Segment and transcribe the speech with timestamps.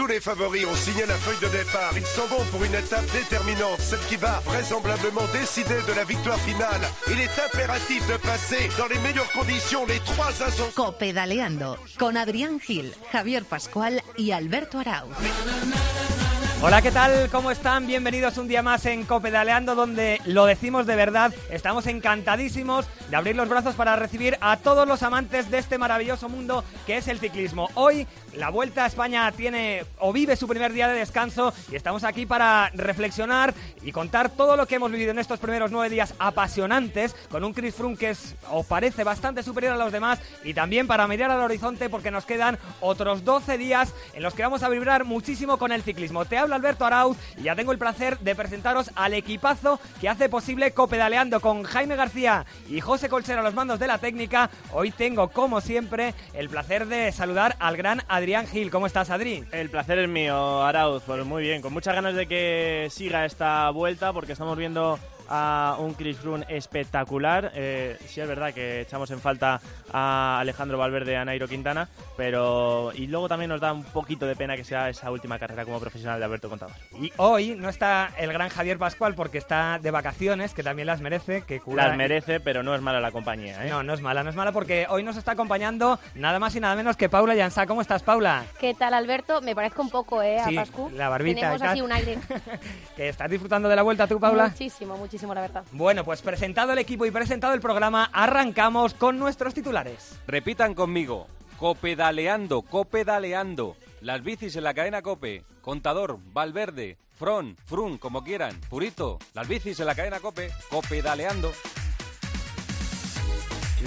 [0.00, 1.92] Tous les favoris ont signé la feuille de départ.
[1.94, 6.40] Ils sont bons pour une étape déterminante, celle qui va vraisemblablement décider de la victoire
[6.40, 6.80] finale.
[7.06, 10.72] Il est impératif de passer dans les meilleures conditions les trois ascensions.
[10.74, 15.10] Copedaleando con Adrián Gil, Javier Pascual y Alberto Arauz.
[16.62, 17.30] Hola, ¿qué tal?
[17.30, 17.86] ¿Cómo están?
[17.86, 21.32] Bienvenidos un día más en Copedaleando, donde lo decimos de verdad.
[21.50, 26.28] Estamos encantadísimos de abrir los brazos para recibir a todos los amantes de este maravilloso
[26.28, 27.70] mundo que es el ciclismo.
[27.72, 32.04] Hoy la Vuelta a España tiene o vive su primer día de descanso y estamos
[32.04, 36.14] aquí para reflexionar y contar todo lo que hemos vivido en estos primeros nueve días
[36.18, 40.52] apasionantes con un Chris Froome que es, os parece bastante superior a los demás y
[40.52, 44.62] también para mirar al horizonte porque nos quedan otros 12 días en los que vamos
[44.62, 46.26] a vibrar muchísimo con el ciclismo.
[46.26, 50.72] Te Alberto Arauz y ya tengo el placer de presentaros al equipazo que hace posible
[50.72, 54.50] Copedaleando con Jaime García y José Colchero a los mandos de la técnica.
[54.72, 58.70] Hoy tengo, como siempre, el placer de saludar al gran Adrián Gil.
[58.70, 59.44] ¿Cómo estás, Adri?
[59.52, 61.02] El placer es mío, Arauz.
[61.04, 64.98] Pues muy bien, con muchas ganas de que siga esta vuelta porque estamos viendo
[65.30, 67.52] a un Chris Froome espectacular.
[67.54, 69.60] Eh, sí es verdad que echamos en falta
[69.92, 74.26] a Alejandro Valverde y a Nairo Quintana, pero y luego también nos da un poquito
[74.26, 76.74] de pena que sea esa última carrera como profesional de Alberto Contador.
[77.00, 81.00] Y hoy no está el gran Javier Pascual porque está de vacaciones, que también las
[81.00, 83.70] merece, que Las merece, pero no es mala la compañía, ¿eh?
[83.70, 86.60] No, no es mala, no es mala porque hoy nos está acompañando nada más y
[86.60, 87.66] nada menos que Paula Llansá.
[87.66, 88.44] ¿Cómo estás, Paula?
[88.58, 89.40] ¿Qué tal, Alberto?
[89.40, 90.38] Me parezco un poco, ¿eh?
[90.46, 90.90] Sí, a Pascu.
[90.90, 92.18] la barbita Tenemos así un aire.
[92.96, 94.48] ¿Que estás disfrutando de la vuelta tú, Paula?
[94.48, 95.64] Muchísimo, muchísimo, la verdad.
[95.72, 100.18] Bueno, pues presentado el equipo y presentado el programa, arrancamos con nuestros titulares.
[100.26, 101.26] Repitan conmigo.
[101.58, 103.76] Copedaleando, copedaleando.
[104.00, 105.44] Las bicis en la cadena Cope.
[105.60, 108.58] Contador, Valverde, Fron, Frun, como quieran.
[108.70, 110.50] Purito, las bicis en la cadena Cope.
[110.70, 111.52] Copedaleando.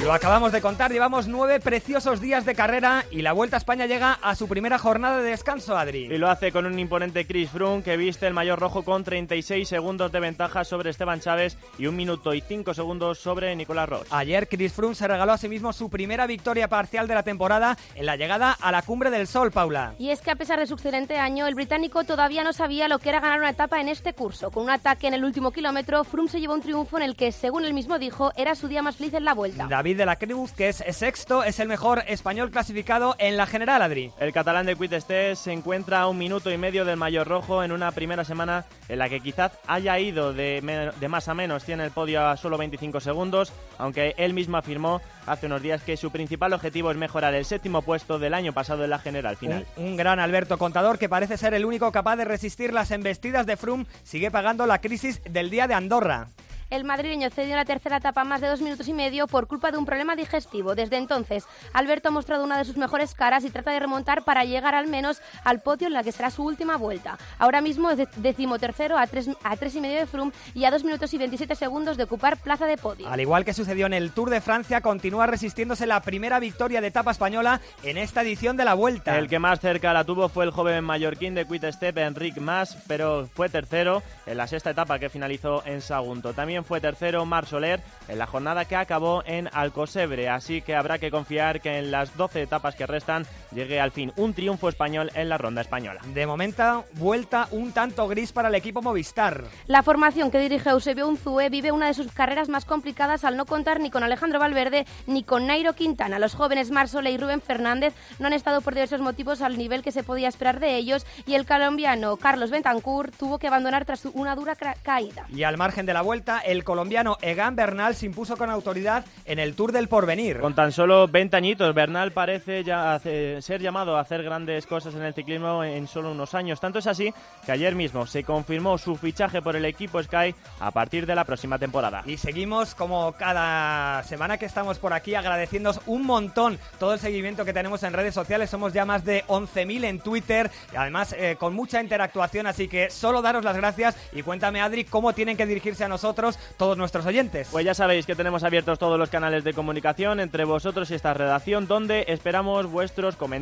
[0.01, 3.85] Lo acabamos de contar, llevamos nueve preciosos días de carrera y la Vuelta a España
[3.85, 6.05] llega a su primera jornada de descanso, Adri.
[6.05, 9.69] Y lo hace con un imponente Chris Froome que viste el mayor rojo con 36
[9.69, 14.07] segundos de ventaja sobre Esteban Chávez y un minuto y 5 segundos sobre Nicolás Ross.
[14.09, 17.77] Ayer Chris Froome se regaló a sí mismo su primera victoria parcial de la temporada
[17.93, 19.93] en la llegada a la Cumbre del Sol, Paula.
[19.99, 22.97] Y es que a pesar de su excelente año, el británico todavía no sabía lo
[22.97, 24.49] que era ganar una etapa en este curso.
[24.49, 27.31] Con un ataque en el último kilómetro, Froome se llevó un triunfo en el que,
[27.31, 29.67] según él mismo dijo, era su día más feliz en la Vuelta.
[29.69, 33.81] David de la Cruz, que es sexto, es el mejor español clasificado en la general,
[33.81, 34.11] Adri.
[34.17, 37.73] El catalán de Quittestes se encuentra a un minuto y medio del mayor rojo en
[37.73, 41.65] una primera semana en la que quizás haya ido de, de más a menos.
[41.65, 45.97] Tiene el podio a solo 25 segundos, aunque él mismo afirmó hace unos días que
[45.97, 49.65] su principal objetivo es mejorar el séptimo puesto del año pasado en la general final.
[49.75, 53.45] Un, un gran Alberto Contador que parece ser el único capaz de resistir las embestidas
[53.45, 56.27] de Froome, sigue pagando la crisis del día de Andorra.
[56.73, 59.69] El madrileño cedió en la tercera etapa más de dos minutos y medio por culpa
[59.71, 60.73] de un problema digestivo.
[60.73, 64.43] Desde entonces, Alberto ha mostrado una de sus mejores caras y trata de remontar para
[64.43, 67.19] llegar al menos al podio en la que será su última vuelta.
[67.37, 70.71] Ahora mismo es de- decimotercero a tres, a tres y medio de Froome y a
[70.71, 73.07] dos minutos y 27 segundos de ocupar plaza de podio.
[73.07, 76.87] Al igual que sucedió en el Tour de Francia, continúa resistiéndose la primera victoria de
[76.87, 79.15] etapa española en esta edición de la Vuelta.
[79.19, 82.77] El que más cerca la tuvo fue el joven mallorquín de Quick Step, Enric Mas,
[82.87, 86.33] pero fue tercero en la sexta etapa que finalizó en Sagunto.
[86.33, 90.99] También fue tercero Mar Soler en la jornada que acabó en Alcosebre, así que habrá
[90.99, 95.11] que confiar que en las 12 etapas que restan llegue al fin un triunfo español
[95.15, 96.01] en la ronda española.
[96.13, 99.43] De momento, vuelta un tanto gris para el equipo Movistar.
[99.67, 103.45] La formación que dirige Eusebio Unzue vive una de sus carreras más complicadas al no
[103.45, 106.19] contar ni con Alejandro Valverde ni con Nairo Quintana.
[106.19, 109.91] Los jóvenes Marsole y Rubén Fernández no han estado por diversos motivos al nivel que
[109.91, 114.35] se podía esperar de ellos y el colombiano Carlos Bentancur tuvo que abandonar tras una
[114.35, 115.25] dura caída.
[115.33, 119.39] Y al margen de la vuelta, el colombiano Egan Bernal se impuso con autoridad en
[119.39, 120.39] el Tour del Porvenir.
[120.39, 124.95] Con tan solo 20 añitos, Bernal parece ya hace- ser llamado a hacer grandes cosas
[124.95, 126.59] en el ciclismo en solo unos años.
[126.59, 127.13] Tanto es así
[127.45, 131.25] que ayer mismo se confirmó su fichaje por el equipo Sky a partir de la
[131.25, 132.03] próxima temporada.
[132.05, 137.45] Y seguimos como cada semana que estamos por aquí agradeciéndoos un montón todo el seguimiento
[137.45, 138.49] que tenemos en redes sociales.
[138.49, 142.47] Somos ya más de 11.000 en Twitter y además eh, con mucha interactuación.
[142.47, 146.39] Así que solo daros las gracias y cuéntame Adri cómo tienen que dirigirse a nosotros
[146.57, 147.49] todos nuestros oyentes.
[147.51, 151.13] Pues ya sabéis que tenemos abiertos todos los canales de comunicación entre vosotros y esta
[151.13, 153.32] redacción, donde esperamos vuestros comentarios,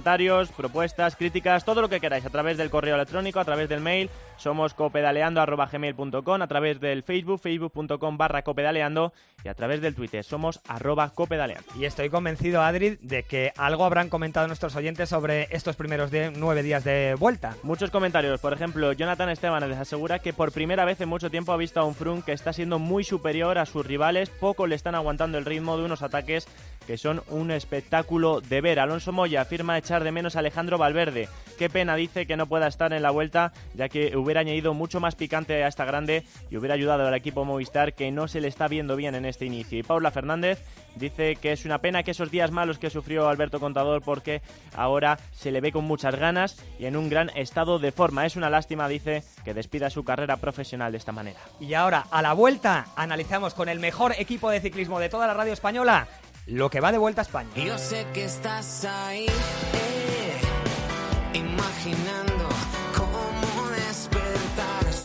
[0.52, 4.10] propuestas, críticas, todo lo que queráis, a través del correo electrónico, a través del mail,
[4.42, 10.62] somos copedaleando.gmail.com, a través del Facebook, facebook.com barra copedaleando, y a través del Twitter, somos
[10.68, 11.66] arroba copedaleando.
[11.78, 16.32] Y estoy convencido, Adri, de que algo habrán comentado nuestros oyentes sobre estos primeros de-
[16.32, 17.56] nueve días de vuelta.
[17.64, 21.52] Muchos comentarios, por ejemplo, Jonathan Esteban les asegura que por primera vez en mucho tiempo
[21.52, 24.76] ha visto a un Froome que está siendo muy superior a sus rivales, poco le
[24.76, 26.48] están aguantando el ritmo de unos ataques
[26.88, 28.80] que son un espectáculo de ver.
[28.80, 31.30] Alonso Moya afirma echar de menos a Alejandro Valverde.
[31.60, 35.00] Qué pena dice que no pueda estar en la vuelta, ya que hubiera añadido mucho
[35.00, 38.48] más picante a esta grande y hubiera ayudado al equipo Movistar que no se le
[38.48, 39.80] está viendo bien en este inicio.
[39.80, 40.64] Y Paula Fernández
[40.96, 44.42] dice que es una pena que esos días malos que sufrió Alberto Contador porque
[44.76, 48.26] ahora se le ve con muchas ganas y en un gran estado de forma.
[48.26, 51.40] Es una lástima, dice, que despida su carrera profesional de esta manera.
[51.60, 55.34] Y ahora, a la vuelta, analizamos con el mejor equipo de ciclismo de toda la
[55.34, 56.08] radio española
[56.48, 57.50] lo que va de vuelta a España.
[57.56, 62.31] Yo sé que estás ahí, eh, imaginando.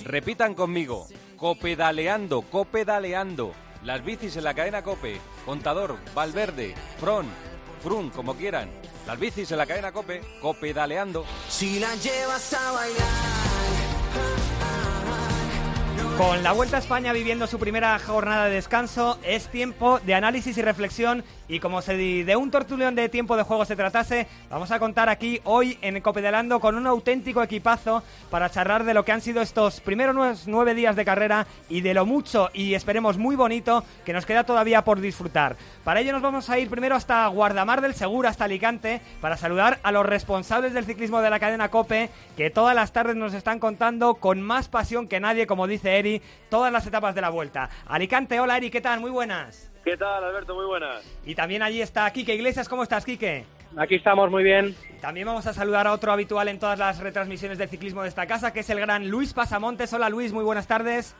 [0.07, 3.53] Repitan conmigo, copedaleando, copedaleando.
[3.83, 7.27] Las bicis en la cadena Cope, Contador, Valverde, Fron,
[7.83, 8.71] Frun, como quieran.
[9.05, 11.25] Las bicis en la cadena Cope, copedaleando.
[11.49, 13.09] Si la llevas a bailar.
[16.17, 20.57] Con la Vuelta a España viviendo su primera jornada de descanso, es tiempo de análisis
[20.57, 24.71] y reflexión y como si de un tortuleón de tiempo de juego se tratase, vamos
[24.71, 29.13] a contar aquí hoy en Copedelando con un auténtico equipazo para charlar de lo que
[29.13, 33.37] han sido estos primeros nueve días de carrera y de lo mucho y esperemos muy
[33.37, 35.57] bonito que nos queda todavía por disfrutar.
[35.85, 39.79] Para ello nos vamos a ir primero hasta Guardamar del Segura, hasta Alicante, para saludar
[39.83, 43.59] a los responsables del ciclismo de la cadena Cope, que todas las tardes nos están
[43.59, 47.71] contando con más pasión que nadie, como dice Eri, todas las etapas de la vuelta.
[47.87, 49.01] Alicante, hola Eri, ¿qué tal?
[49.01, 49.76] Muy buenas.
[49.87, 50.57] ¿Qué tal, Alberto?
[50.57, 51.05] Muy buenas.
[51.25, 53.45] Y también allí está Quique Iglesias, ¿cómo estás, Quique?
[53.77, 54.75] Aquí estamos muy bien.
[55.01, 58.27] También vamos a saludar a otro habitual en todas las retransmisiones de ciclismo de esta
[58.27, 59.93] casa, que es el gran Luis Pasamontes.
[59.93, 61.15] Hola Luis, muy buenas tardes.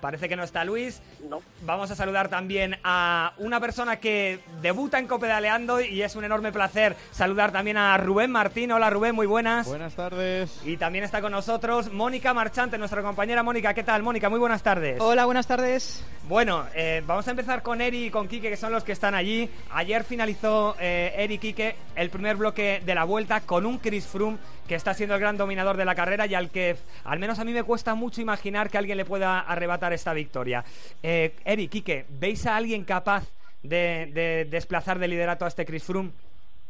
[0.00, 1.00] Parece que no está Luis.
[1.28, 1.40] No.
[1.62, 6.52] Vamos a saludar también a una persona que debuta en Copedaleando y es un enorme
[6.52, 8.72] placer saludar también a Rubén Martín.
[8.72, 9.66] Hola Rubén, muy buenas.
[9.66, 10.60] Buenas tardes.
[10.64, 13.74] Y también está con nosotros Mónica Marchante, nuestra compañera Mónica.
[13.74, 14.28] ¿Qué tal, Mónica?
[14.28, 15.00] Muy buenas tardes.
[15.00, 16.04] Hola, buenas tardes.
[16.28, 19.14] Bueno, eh, vamos a empezar con Eri y con Quique, que son los que están
[19.14, 19.48] allí.
[19.70, 24.06] Ayer finalizó eh, Eri y Quique el primer bloque de la vuelta con un Chris
[24.06, 27.38] Froome que está siendo el gran dominador de la carrera y al que, al menos
[27.38, 30.64] a mí me cuesta mucho imaginar que alguien le pueda arrebatar esta victoria.
[31.02, 33.24] Eh, Eri, Quique, ¿veis a alguien capaz
[33.62, 36.12] de, de desplazar de liderato a este Chris Froome?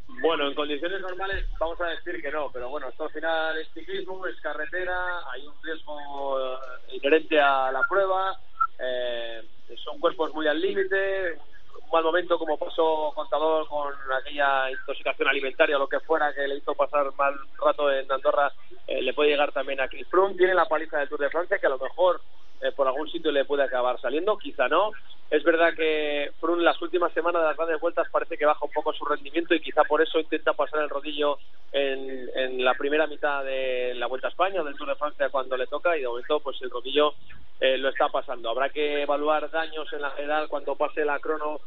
[0.09, 3.69] Bueno, en condiciones normales vamos a decir que no, pero bueno, esto al final es
[3.75, 6.59] ciclismo, es carretera, hay un riesgo eh,
[6.93, 8.39] inherente a la prueba,
[8.79, 9.43] eh,
[9.85, 11.39] son cuerpos muy al límite,
[11.83, 16.49] un mal momento como pasó Contador con aquella intoxicación alimentaria o lo que fuera que
[16.49, 18.51] le hizo pasar mal rato en Andorra,
[18.87, 21.59] eh, le puede llegar también a Chris Froome, tiene la paliza del Tour de Francia
[21.59, 22.23] que a lo mejor
[22.61, 24.93] eh, por algún sitio le puede acabar saliendo, quizá no.
[25.31, 28.71] Es verdad que Froome las últimas semanas de las grandes vueltas parece que baja un
[28.71, 31.39] poco su rendimiento y quizá por eso intenta pasar el rodillo
[31.73, 35.29] en, en la primera mitad de la Vuelta a España o del Tour de Francia
[35.31, 37.15] cuando le toca y de momento pues el rodillo
[37.61, 38.51] eh, lo está pasando.
[38.51, 41.61] Habrá que evaluar daños en la general cuando pase la crono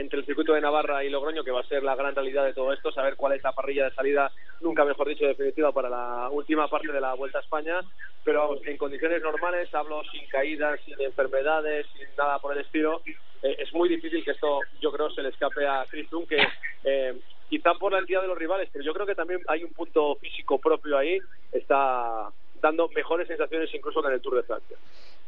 [0.00, 2.54] entre el circuito de Navarra y Logroño, que va a ser la gran realidad de
[2.54, 6.28] todo esto, saber cuál es la parrilla de salida, nunca mejor dicho, definitiva para la
[6.30, 7.80] última parte de la Vuelta a España.
[8.24, 12.64] Pero vamos, que en condiciones normales, hablo sin caídas, sin enfermedades, sin nada por el
[12.64, 13.02] estilo,
[13.42, 16.46] eh, es muy difícil que esto, yo creo, se le escape a Chris Froome, que
[16.84, 17.18] eh,
[17.48, 20.16] quizá por la entidad de los rivales, pero yo creo que también hay un punto
[20.16, 21.18] físico propio ahí,
[21.52, 22.30] está
[22.60, 24.76] dando mejores sensaciones incluso que en el Tour de Francia.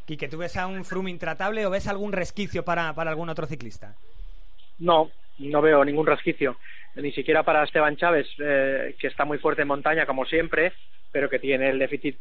[0.05, 3.47] Quique, ¿tú ves a un Froome intratable o ves algún resquicio para, para algún otro
[3.47, 3.97] ciclista?
[4.79, 6.57] No, no veo ningún resquicio.
[6.95, 10.73] Ni siquiera para Esteban Chávez, eh, que está muy fuerte en montaña, como siempre,
[11.11, 12.19] pero que tiene el déficit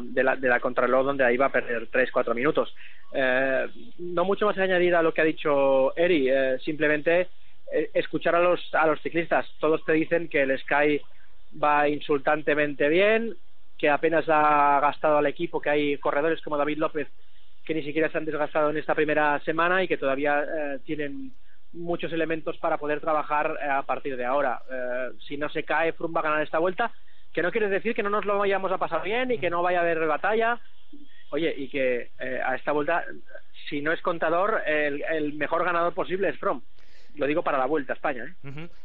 [0.00, 2.74] de la, de la contrarreloj, donde ahí va a perder 3-4 minutos.
[3.12, 3.66] Eh,
[3.98, 7.28] no mucho más añadir a lo que ha dicho Eri, eh, simplemente
[7.72, 9.46] eh, escuchar a los, a los ciclistas.
[9.58, 11.00] Todos te dicen que el Sky
[11.62, 13.36] va insultantemente bien,
[13.78, 17.08] que apenas ha gastado al equipo, que hay corredores como David López
[17.64, 21.32] que ni siquiera se han desgastado en esta primera semana y que todavía eh, tienen
[21.72, 24.60] muchos elementos para poder trabajar eh, a partir de ahora.
[24.70, 26.92] Eh, si no se cae, Froome va a ganar esta vuelta,
[27.32, 29.62] que no quiere decir que no nos lo vayamos a pasar bien y que no
[29.62, 30.60] vaya a haber batalla.
[31.30, 33.04] Oye, y que eh, a esta vuelta,
[33.68, 36.62] si no es contador, el, el mejor ganador posible es Froome.
[37.16, 38.36] Lo digo para la vuelta a España.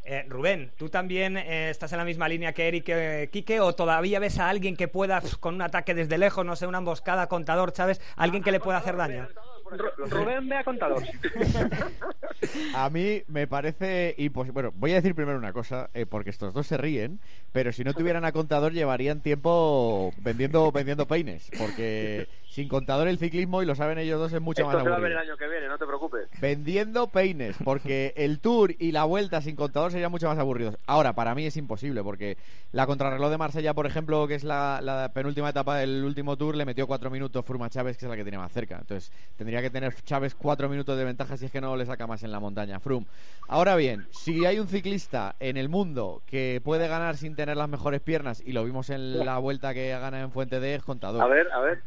[0.03, 0.25] ¿eh?
[0.27, 4.49] Rubén, ¿tú también estás en la misma línea que Eric Quique o todavía ves a
[4.49, 8.01] alguien que pueda, pf, con un ataque desde lejos, no sé, una emboscada, contador, Chávez,
[8.17, 9.27] alguien que le pueda hacer daño?
[9.71, 11.03] Ru- Rubén ve a contador.
[12.73, 14.53] A mí me parece imposible.
[14.53, 17.19] Bueno, voy a decir primero una cosa, eh, porque estos dos se ríen,
[17.51, 23.17] pero si no tuvieran a contador llevarían tiempo vendiendo vendiendo peines, porque sin contador el
[23.17, 25.17] ciclismo, y lo saben ellos dos, es mucho Esto más se va a ver el
[25.17, 25.33] aburrido.
[25.33, 26.27] año que viene, no te preocupes.
[26.39, 30.77] Vendiendo peines, porque el Tour y la Vuelta sin contador serían mucho más aburridos.
[30.85, 32.37] Ahora, para mí es imposible, porque
[32.71, 36.55] la contrarreloj de Marsella, por ejemplo, que es la, la penúltima etapa del último Tour,
[36.55, 38.77] le metió cuatro minutos Furma Chávez, que es la que tiene más cerca.
[38.79, 41.85] Entonces, tendría que que tener Chávez cuatro minutos de ventaja si es que no le
[41.85, 42.79] saca más en la montaña.
[42.79, 43.07] Froome.
[43.47, 47.67] Ahora bien, si hay un ciclista en el mundo que puede ganar sin tener las
[47.67, 51.21] mejores piernas, y lo vimos en la vuelta que gana en Fuente de es contador.
[51.21, 51.81] A ver, a ver.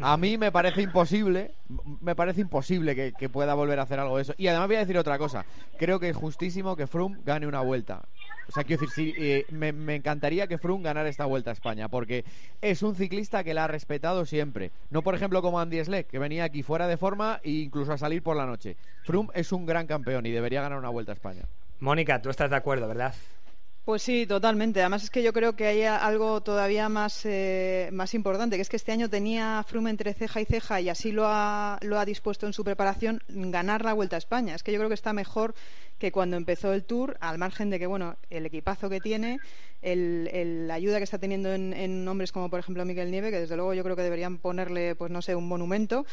[0.00, 1.54] A mí me parece imposible,
[2.00, 4.34] me parece imposible que, que pueda volver a hacer algo de eso.
[4.36, 5.44] Y además voy a decir otra cosa.
[5.78, 8.02] Creo que es justísimo que Froome gane una vuelta.
[8.48, 11.52] O sea, quiero decir, sí, eh, me, me encantaría que Froome ganara esta vuelta a
[11.52, 12.24] España, porque
[12.60, 14.72] es un ciclista que la ha respetado siempre.
[14.90, 17.98] No, por ejemplo, como Andy Schleck, que venía aquí fuera de forma e incluso a
[17.98, 18.76] salir por la noche.
[19.04, 21.42] Froome es un gran campeón y debería ganar una vuelta a España.
[21.78, 23.14] Mónica, tú estás de acuerdo, ¿verdad?
[23.84, 24.80] Pues sí, totalmente.
[24.80, 28.68] Además es que yo creo que hay algo todavía más, eh, más importante, que es
[28.68, 32.04] que este año tenía Froome entre ceja y ceja y así lo ha, lo ha
[32.04, 34.54] dispuesto en su preparación, ganar la Vuelta a España.
[34.54, 35.54] Es que yo creo que está mejor
[36.00, 39.40] que cuando empezó el Tour, al margen de que, bueno, el equipazo que tiene,
[39.82, 43.30] el, el- la ayuda que está teniendo en, en hombres como, por ejemplo, Miguel Nieve,
[43.30, 46.06] que desde luego yo creo que deberían ponerle, pues no sé, un monumento.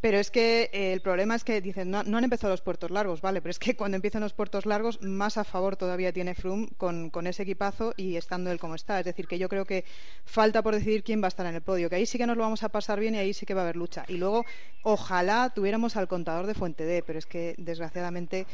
[0.00, 2.90] Pero es que eh, el problema es que dicen, no, no han empezado los puertos
[2.90, 6.34] largos, vale, pero es que cuando empiezan los puertos largos, más a favor todavía tiene
[6.34, 8.98] Froome con, con ese equipazo y estando él como está.
[8.98, 9.84] Es decir, que yo creo que
[10.24, 12.36] falta por decidir quién va a estar en el podio, que ahí sí que nos
[12.36, 14.04] lo vamos a pasar bien y ahí sí que va a haber lucha.
[14.08, 14.44] Y luego,
[14.82, 18.46] ojalá tuviéramos al contador de Fuente D, pero es que desgraciadamente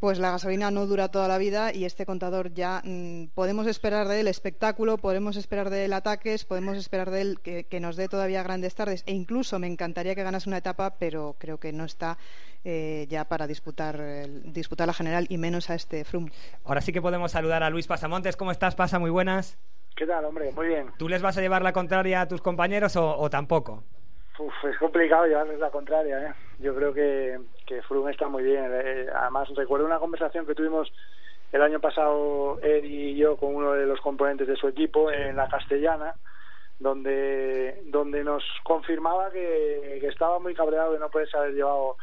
[0.00, 4.06] pues la gasolina no dura toda la vida y este contador ya mm, podemos esperar
[4.08, 7.96] de él espectáculo, podemos esperar de él ataques, podemos esperar de él que, que nos
[7.96, 11.72] dé todavía grandes tardes e incluso me encantaría que ganase una etapa, pero creo que
[11.72, 12.16] no está
[12.64, 16.30] eh, ya para disputar, el- disputar la general y menos a este Froome.
[16.64, 18.36] Ahora sí que podemos saludar a Luis Pasamontes.
[18.36, 18.98] ¿Cómo estás, Pasa?
[18.98, 19.58] Muy buenas.
[19.96, 20.52] ¿Qué tal, hombre?
[20.52, 20.90] Muy bien.
[20.96, 23.82] ¿Tú les vas a llevar la contraria a tus compañeros o, o tampoco?
[24.38, 26.34] Uf, es complicado llevarles la contraria, ¿eh?
[26.60, 27.38] Yo creo que,
[27.68, 28.70] que Froome está muy bien.
[28.72, 30.90] Eh, además, recuerdo una conversación que tuvimos
[31.52, 35.36] el año pasado, Ed y yo, con uno de los componentes de su equipo en
[35.36, 36.14] la Castellana,
[36.78, 41.96] donde, donde nos confirmaba que, que estaba muy cabreado de no poderse haber llevado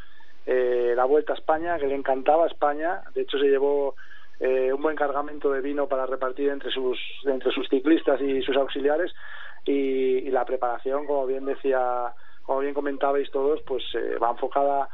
[0.46, 3.02] eh, la Vuelta a España, que le encantaba España.
[3.14, 3.96] De hecho, se llevó
[4.38, 8.56] eh, un buen cargamento de vino para repartir entre sus, entre sus ciclistas y sus
[8.56, 9.12] auxiliares.
[9.64, 14.88] Y, y la preparación, como bien decía, como bien comentabais todos, pues eh, va enfocada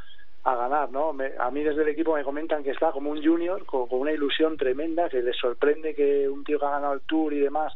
[0.45, 1.13] a ganar, ¿no?
[1.13, 4.11] Me- a mí desde el equipo me comentan que está como un junior, con, una
[4.11, 7.73] ilusión tremenda, que les sorprende que un tío que ha ganado el Tour y demás,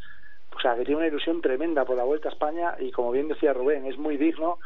[0.56, 3.28] o sea, que tiene una ilusión tremenda por la Vuelta a España y como bien
[3.28, 4.60] decía Rubén, es muy digno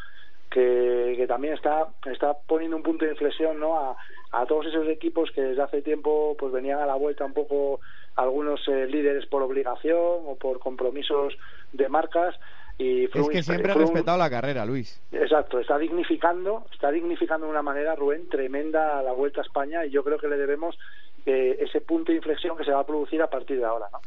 [0.50, 3.96] que, que también está está poniendo un punto de inflexión no a,
[4.32, 7.80] a todos esos equipos que desde hace tiempo pues venían a la vuelta un poco
[8.16, 11.38] algunos eh, líderes por obligación o por compromisos
[11.72, 12.36] de marcas
[12.82, 15.02] y Es que siempre ha respetado la carrera, Luis.
[15.12, 19.92] Exacto, está dignificando, está dignificando de una manera, Rubén, tremenda la Vuelta a España y
[19.92, 20.78] yo creo que le debemos
[21.26, 24.00] ese punto de inflexión que se va a producir a partir de ahora, ¿no?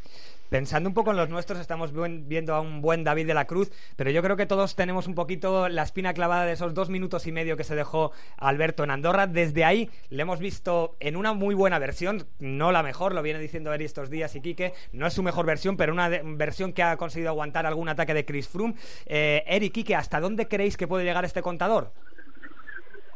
[0.49, 3.71] Pensando un poco en los nuestros, estamos viendo a un buen David de la Cruz,
[3.95, 7.25] pero yo creo que todos tenemos un poquito la espina clavada de esos dos minutos
[7.25, 9.25] y medio que se dejó Alberto en Andorra.
[9.25, 13.39] Desde ahí le hemos visto en una muy buena versión, no la mejor, lo viene
[13.39, 16.83] diciendo Eri estos días y Quique, no es su mejor versión, pero una versión que
[16.83, 18.75] ha conseguido aguantar algún ataque de Chris Froome.
[19.07, 21.91] Eh, Eri, Quique, ¿hasta dónde creéis que puede llegar este contador?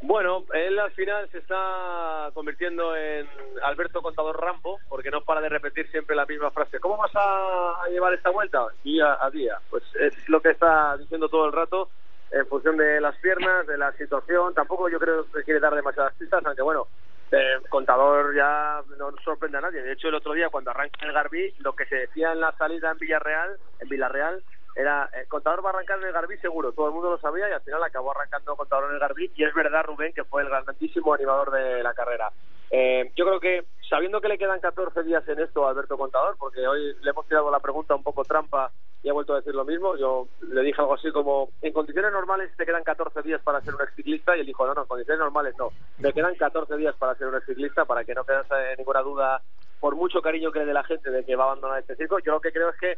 [0.01, 3.27] Bueno, él al final se está convirtiendo en
[3.63, 6.79] Alberto Contador Rampo, porque no para de repetir siempre la misma frase.
[6.79, 8.65] ¿Cómo vas a, a llevar esta vuelta?
[8.83, 9.59] Día a día.
[9.69, 11.89] Pues es lo que está diciendo todo el rato
[12.31, 14.53] en función de las piernas, de la situación.
[14.53, 16.87] Tampoco yo creo que quiere dar demasiadas pistas, aunque bueno,
[17.31, 19.81] eh, Contador ya no sorprende a nadie.
[19.81, 22.51] De hecho, el otro día cuando arranca el Garbí, lo que se decía en la
[22.53, 24.43] salida en Villarreal, en Villarreal,
[24.79, 27.49] era eh, Contador va a arrancar en el Garbí seguro, todo el mundo lo sabía
[27.49, 30.41] y al final acabó arrancando Contador en el Garbí y es verdad Rubén que fue
[30.41, 32.31] el grandísimo animador de la carrera.
[32.71, 36.37] Eh, yo creo que sabiendo que le quedan 14 días en esto a Alberto Contador,
[36.37, 38.71] porque hoy le hemos tirado la pregunta un poco trampa
[39.03, 42.11] y ha vuelto a decir lo mismo, yo le dije algo así como, en condiciones
[42.13, 44.87] normales te quedan 14 días para ser un exciclista y él dijo, no, no, en
[44.87, 48.75] condiciones normales no, le quedan 14 días para ser un exciclista para que no quedase
[48.77, 49.41] ninguna duda
[49.79, 52.19] por mucho cariño que le dé la gente de que va a abandonar este circo,
[52.19, 52.97] yo lo que creo es que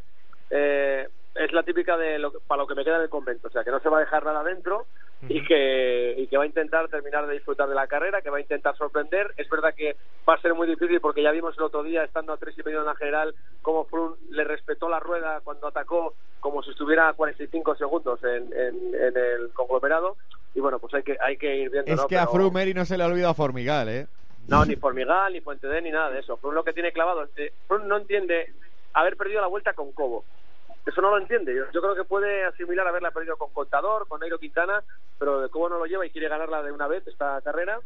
[0.50, 3.48] eh, es la típica de lo, que- para lo que me queda en el convento,
[3.48, 4.86] o sea, que no se va a dejar nada dentro
[5.28, 8.38] y que, y que va a intentar terminar de disfrutar de la carrera, que va
[8.38, 9.32] a intentar sorprender.
[9.36, 9.96] Es verdad que
[10.28, 12.62] va a ser muy difícil porque ya vimos el otro día, estando a tres y
[12.64, 17.08] medio en la general, cómo Froome le respetó la rueda cuando atacó como si estuviera
[17.08, 20.16] a 45 segundos en, en, en el conglomerado.
[20.54, 21.90] Y bueno, pues hay que, hay que ir viendo.
[21.92, 22.06] Es ¿no?
[22.08, 24.06] que a Pero- Froome Eri no se le ha olvidado a Formigal, ¿eh?
[24.48, 26.36] no, ni Formigal, ni Fuente D, ni nada de eso.
[26.36, 28.52] Froome lo que tiene clavado, eh, Froome no entiende
[28.92, 30.24] haber perdido la vuelta con Cobo.
[30.86, 31.54] Eso no lo entiende.
[31.54, 34.82] Yo, yo creo que puede asimilar haberla perdido con Contador, con Nairo Quintana,
[35.18, 37.80] pero de Cobo no lo lleva y quiere ganarla de una vez esta carrera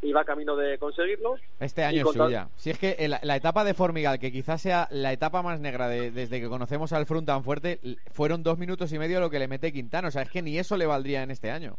[0.00, 1.36] y va camino de conseguirlo.
[1.60, 2.48] Este año es suya.
[2.56, 6.10] Si es que la etapa de Formigal, que quizás sea la etapa más negra de-
[6.12, 7.80] desde que conocemos al Front tan fuerte,
[8.12, 10.08] fueron dos minutos y medio lo que le mete Quintana.
[10.08, 11.76] O sea, es que ni eso le valdría en este año.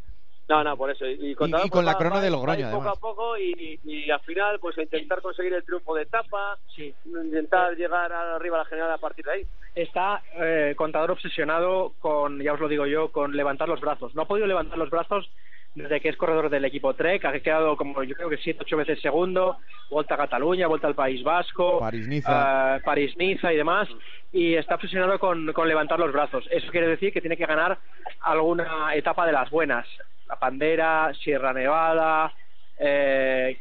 [0.49, 1.05] No, no, por eso.
[1.05, 3.79] Y, Contador, y con pues, la va- crono va- de Logroño, poco a poco y,
[3.83, 6.57] y al final pues a intentar conseguir el triunfo de etapa,
[7.05, 9.45] intentar llegar arriba a la general a partir de ahí.
[9.75, 14.15] Está eh, Contador obsesionado con, ya os lo digo yo, con levantar los brazos.
[14.15, 15.29] No ha podido levantar los brazos
[15.75, 18.77] desde que es corredor del equipo Trek, ha quedado como yo creo que siete, ocho
[18.77, 19.57] veces segundo,
[19.89, 22.77] vuelta a Cataluña, vuelta al País Vasco, París-Niza.
[22.77, 23.87] eh, París-Niza y demás,
[24.31, 26.45] y está obsesionado con, con levantar los brazos.
[26.51, 27.77] Eso quiere decir que tiene que ganar
[28.21, 29.87] alguna etapa de las buenas,
[30.27, 32.33] la Pandera, Sierra Nevada,
[32.77, 33.59] eh,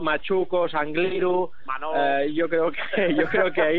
[0.00, 1.50] Machuco, Sangliru,
[1.96, 3.78] eh, yo creo que yo creo que ahí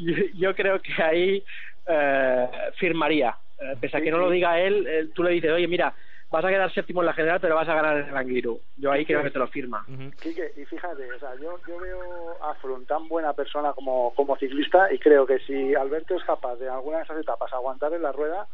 [0.00, 1.44] yo, yo creo que ahí
[1.86, 5.68] eh, firmaría Eh, pese a que no lo diga él eh, tú le dices oye
[5.68, 5.94] mira
[6.30, 8.90] vas a quedar séptimo en la general pero vas a ganar en el Angliru yo
[8.90, 9.84] ahí creo que te lo firma.
[10.20, 14.36] Quique, y fíjate, o sea, yo, yo veo a Froome tan buena persona como, como
[14.36, 17.92] ciclista y creo que si Alberto es capaz de en alguna de esas etapas aguantar
[17.92, 18.48] en la rueda,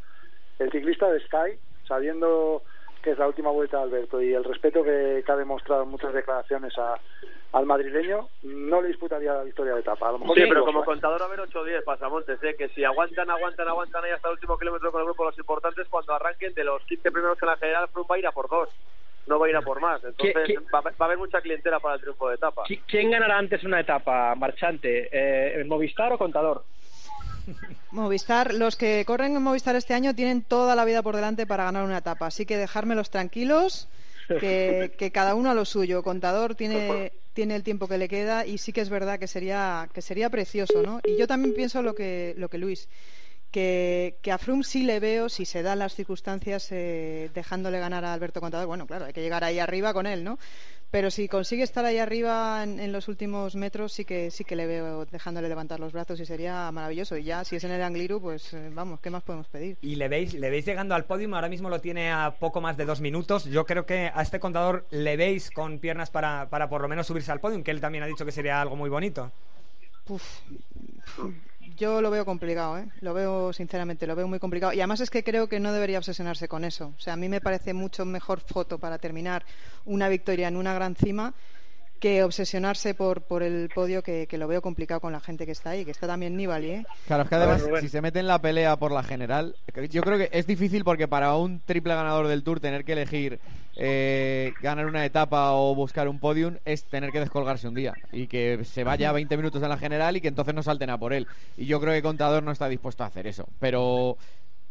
[0.59, 2.63] el ciclista de Sky, sabiendo
[3.03, 5.89] que es la última vuelta de Alberto y el respeto que, que ha demostrado en
[5.91, 6.99] muchas declaraciones a,
[7.53, 10.09] al madrileño, no le disputaría la victoria de etapa.
[10.09, 10.95] A lo mejor Sí, pero como fue.
[10.95, 12.55] contador a ver 8 o 10 pasamontes, ¿eh?
[12.57, 15.89] que si aguantan, aguantan, aguantan ahí hasta el último kilómetro con el grupo los importantes,
[15.89, 18.49] cuando arranquen de los 15 primeros en la general, Froome va a ir a por
[18.49, 18.69] dos,
[19.27, 20.03] no va a ir a por más.
[20.05, 22.65] Entonces ¿Qué- Va, va a haber mucha clientela para el triunfo de etapa.
[22.65, 25.09] ¿Qui- ¿quién ganará antes una etapa marchante?
[25.11, 26.65] Eh, ¿Movistar o Contador?
[27.91, 31.65] Movistar, los que corren en Movistar este año tienen toda la vida por delante para
[31.65, 33.89] ganar una etapa, así que dejármelos tranquilos,
[34.29, 36.03] que, que cada uno a lo suyo.
[36.03, 39.89] Contador tiene, tiene el tiempo que le queda y sí que es verdad que sería,
[39.93, 41.01] que sería precioso, ¿no?
[41.05, 42.89] Y yo también pienso lo que, lo que Luis,
[43.51, 48.05] que, que a Froome sí le veo, si se dan las circunstancias, eh, dejándole ganar
[48.05, 48.67] a Alberto Contador.
[48.67, 50.39] Bueno, claro, hay que llegar ahí arriba con él, ¿no?
[50.91, 54.57] Pero si consigue estar ahí arriba en, en los últimos metros, sí que sí que
[54.57, 57.17] le veo dejándole levantar los brazos y sería maravilloso.
[57.17, 59.77] Y ya, si es en el Angliru, pues eh, vamos, ¿qué más podemos pedir?
[59.83, 62.77] Y le veis, le veis llegando al podium, ahora mismo lo tiene a poco más
[62.77, 63.45] de dos minutos.
[63.45, 67.07] Yo creo que a este contador le veis con piernas para, para por lo menos
[67.07, 69.31] subirse al podium, que él también ha dicho que sería algo muy bonito.
[70.09, 70.41] Uf,
[71.77, 72.89] yo lo veo complicado, ¿eh?
[73.01, 74.73] Lo veo, sinceramente, lo veo muy complicado.
[74.73, 76.93] Y además es que creo que no debería obsesionarse con eso.
[76.97, 79.45] O sea, a mí me parece mucho mejor foto para terminar
[79.85, 81.35] una victoria en una gran cima
[82.01, 85.53] que obsesionarse por, por el podio, que, que lo veo complicado con la gente que
[85.53, 86.87] está ahí, que está también Nibali, ¿eh?
[87.07, 89.55] Claro, es que ver, además, si se mete en la pelea por la general,
[89.91, 93.39] yo creo que es difícil porque para un triple ganador del Tour tener que elegir
[93.77, 98.27] eh, ganar una etapa o buscar un podium es tener que descolgarse un día y
[98.27, 101.13] que se vaya 20 minutos en la general y que entonces no salten a por
[101.13, 101.27] él.
[101.57, 103.47] Y yo creo que Contador no está dispuesto a hacer eso.
[103.59, 104.17] Pero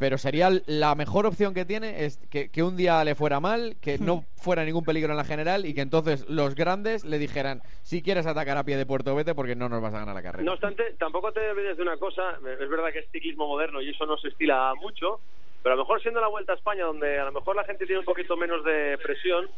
[0.00, 3.76] pero sería la mejor opción que tiene es que, que un día le fuera mal,
[3.82, 7.60] que no fuera ningún peligro en la general y que entonces los grandes le dijeran
[7.82, 10.22] si quieres atacar a pie de puerto vete porque no nos vas a ganar la
[10.22, 10.42] carrera.
[10.42, 13.90] No obstante, tampoco te olvides de una cosa, es verdad que es ciclismo moderno y
[13.90, 15.20] eso no se estila mucho,
[15.62, 17.84] pero a lo mejor siendo la Vuelta a España, donde a lo mejor la gente
[17.84, 19.50] tiene un poquito menos de presión,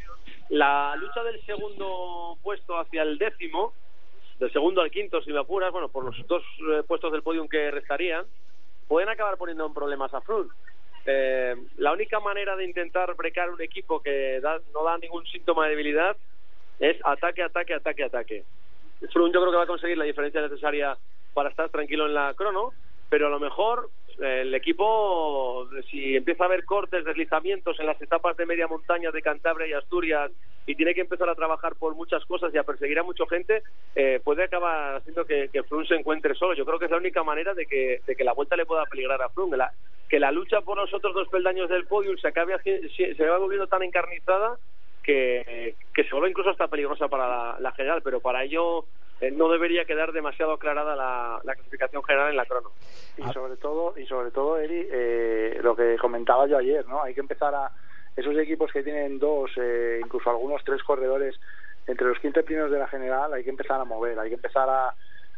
[0.48, 3.74] la lucha del segundo puesto hacia el décimo,
[4.40, 7.46] del segundo al quinto, si me apuras, bueno, por los dos eh, puestos del podium
[7.46, 8.26] que restarían,
[8.92, 10.50] pueden acabar poniendo en problemas a Froome.
[11.06, 15.64] Eh, la única manera de intentar brecar un equipo que da- no da ningún síntoma
[15.64, 16.14] de debilidad
[16.78, 18.44] es ataque, ataque, ataque, ataque.
[19.10, 20.94] Froome yo creo que va a conseguir la diferencia necesaria
[21.32, 22.74] para estar tranquilo en la crono,
[23.08, 23.88] pero a lo mejor
[24.22, 29.22] el equipo, si empieza a haber cortes, deslizamientos en las etapas de media montaña de
[29.22, 30.30] Cantabria y Asturias
[30.66, 33.62] y tiene que empezar a trabajar por muchas cosas y a perseguir a mucha gente,
[33.96, 36.54] eh, puede acabar haciendo que, que Froome se encuentre solo.
[36.54, 38.86] Yo creo que es la única manera de que, de que la vuelta le pueda
[38.86, 39.56] peligrar a Froome.
[39.56, 39.72] La-
[40.08, 43.66] que la lucha por los otros dos peldaños del podium se acabe se, va volviendo
[43.66, 44.58] tan encarnizada
[45.02, 48.84] que, que se vuelve incluso hasta peligrosa para la, la general, pero para ello
[49.30, 52.72] no debería quedar demasiado aclarada la, la clasificación general en la crono.
[53.16, 57.14] y sobre todo y sobre todo Eri eh, lo que comentaba yo ayer no hay
[57.14, 57.70] que empezar a
[58.16, 61.38] esos equipos que tienen dos eh, incluso algunos tres corredores
[61.86, 64.68] entre los 15 primeros de la general hay que empezar a mover hay que empezar
[64.68, 64.94] a,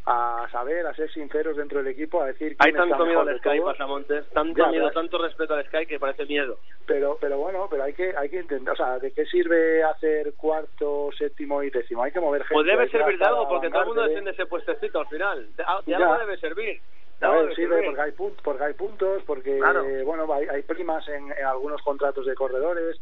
[0.07, 3.61] a saber a ser sinceros dentro del equipo a decir Hay tanto miedo al Sky.
[3.61, 6.59] Pasamontes, tanto Ya, miedo, tanto respeto al Sky que parece miedo.
[6.87, 10.35] pero pero bueno pero hay que hay que intentar o sea de qué sirve hacer
[10.35, 13.81] cuarto séptimo y décimo hay que mover gente Pues debe servir de algo, porque todo
[13.81, 15.47] el mundo defiende ese puestecito al final.
[15.57, 15.97] De, de Ya.
[15.97, 16.81] algo debe servir.
[17.21, 17.87] De A algo ver, debe sirve servir.
[17.91, 19.85] porque hay, pun- porque hay puntos, porque Claro.
[19.85, 23.01] eh, bueno hay, hay primas en, en algunos contratos de corredores,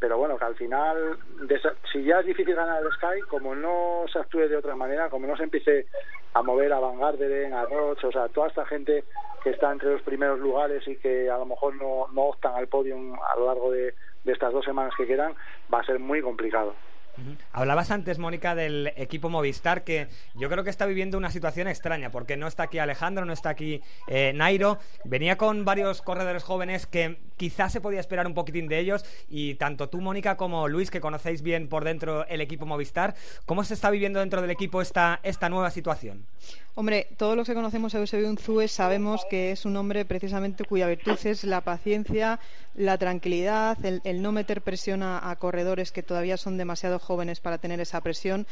[0.00, 1.18] pero bueno, que al final,
[1.92, 5.26] si ya es difícil ganar el Sky, como no se actúe de otra manera, como
[5.26, 5.86] no se empiece
[6.32, 9.04] a mover a Van Garderen, a Roche, o sea, toda esta gente
[9.44, 12.68] que está entre los primeros lugares y que a lo mejor no, no optan al
[12.68, 15.34] podium a lo largo de estas dos semanas que quedan,
[15.72, 16.74] va a ser muy complicado.
[17.52, 22.10] Hablabas antes, Mónica, del equipo Movistar, que yo creo que está viviendo una situación extraña,
[22.10, 24.78] porque no está aquí Alejandro, no está aquí eh, Nairo.
[25.04, 29.54] Venía con varios corredores jóvenes que quizás se podía esperar un poquitín de ellos, y
[29.54, 33.14] tanto tú, Mónica, como Luis, que conocéis bien por dentro el equipo Movistar,
[33.46, 36.26] ¿cómo se está viviendo dentro del equipo esta, esta nueva situación?
[36.80, 40.86] Hombre, todos los que conocemos a Eusebio Unzúe sabemos que es un hombre precisamente cuya
[40.86, 42.40] virtud es la paciencia,
[42.74, 47.80] la tranquilidad, el, no meter presión a, corredores que todavía son demasiado jóvenes para tener
[47.80, 48.46] esa presión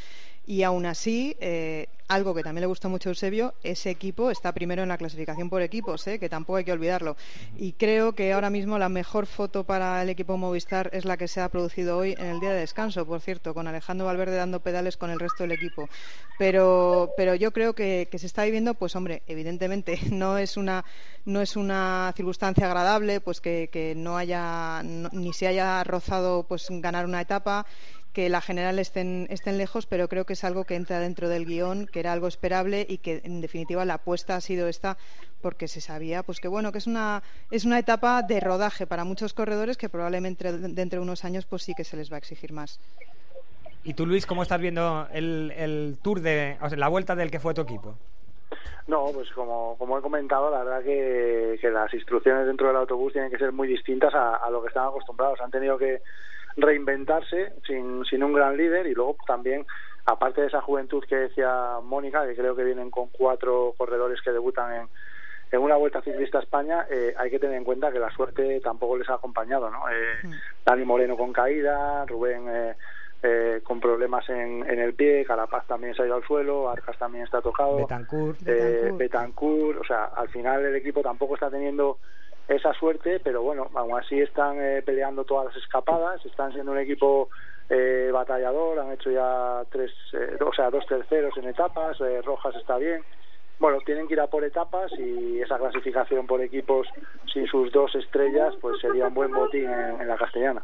[0.47, 4.53] y aún así, eh, algo que también le gusta mucho a Eusebio, ese equipo está
[4.53, 6.19] primero en la clasificación por equipos, ¿eh?
[6.19, 7.19] que tampoco hay que olvidarlo.
[7.59, 11.29] Y creo que ahora mismo la mejor foto para el equipo Movistar es la que
[11.29, 14.61] se ha producido hoy en el día de descanso, por cierto, con Alejandro Valverde dando
[14.61, 15.87] pedales con el resto del equipo.
[16.39, 20.85] Pero, pero yo creo que, se está viviendo, pues hombre, evidentemente no es una,
[21.25, 26.67] no es una circunstancia agradable, pues que, que no haya, ni se haya rozado pues
[26.71, 27.67] ganar una etapa
[28.13, 31.45] que la general estén, estén lejos, pero creo que es algo que entra dentro del
[31.45, 34.99] guion, que era algo esperable y que en definitiva la apuesta ha sido esta
[35.41, 39.05] porque se sabía pues que bueno que es una es una etapa de rodaje para
[39.05, 42.19] muchos corredores que probablemente dentro de unos años pues sí que se les va a
[42.19, 42.81] exigir más.
[43.85, 47.31] ¿Y tú Luis cómo estás viendo el, el tour de o sea, la vuelta del
[47.31, 47.95] que fue tu equipo?
[48.87, 53.13] No, pues como, como he comentado, la verdad que, que las instrucciones dentro del autobús
[53.13, 55.41] tienen que ser muy distintas a, a lo que están acostumbrados.
[55.41, 56.01] Han tenido que
[56.59, 59.65] reinventarse sin, sin un gran líder y luego también
[60.07, 64.33] aparte de esa juventud que decía Mónica que creo que vienen con cuatro corredores que
[64.33, 64.89] debutan en,
[65.53, 68.61] en una vuelta ciclista a España eh, hay que tener en cuenta que la suerte
[68.61, 70.33] tampoco les ha acompañado no eh, mm.
[70.65, 72.75] Dani Moreno con caída Rubén eh,
[73.23, 76.97] eh, con problemas en, en el pie, Carapaz también se ha ido al suelo, Arcas
[76.99, 81.99] también está tocado, Betancourt, eh, Betancourt, o sea, al final el equipo tampoco está teniendo
[82.49, 86.79] esa suerte, pero bueno, aún así están eh, peleando todas las escapadas, están siendo un
[86.79, 87.29] equipo
[87.69, 92.79] eh, batallador, han hecho ya tres, eh, o sea, dos terceros en etapas, Rojas está
[92.79, 93.03] bien,
[93.59, 96.87] bueno, tienen que ir a por etapas y esa clasificación por equipos
[97.33, 100.63] sin sus dos estrellas, pues sería un buen botín en, la castellana.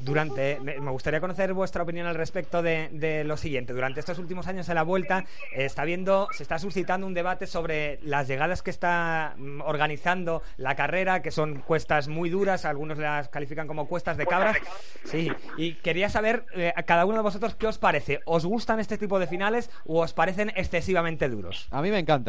[0.00, 3.72] Durante, me, gustaría conocer vuestra opinión al respecto de, lo siguiente.
[3.72, 7.98] Durante estos últimos años en la vuelta está viendo, se está suscitando un debate sobre
[8.02, 13.28] las llegadas que está mm, organizando la carrera, que son cuestas muy duras, algunos las
[13.28, 14.56] califican como cuestas de cabras.
[15.04, 18.20] Sí, y quería saber eh, a cada uno de vosotros qué os parece.
[18.24, 21.68] ¿Os gustan este tipo de finales o os parecen excesivamente duros?
[21.70, 22.21] A mí me encanta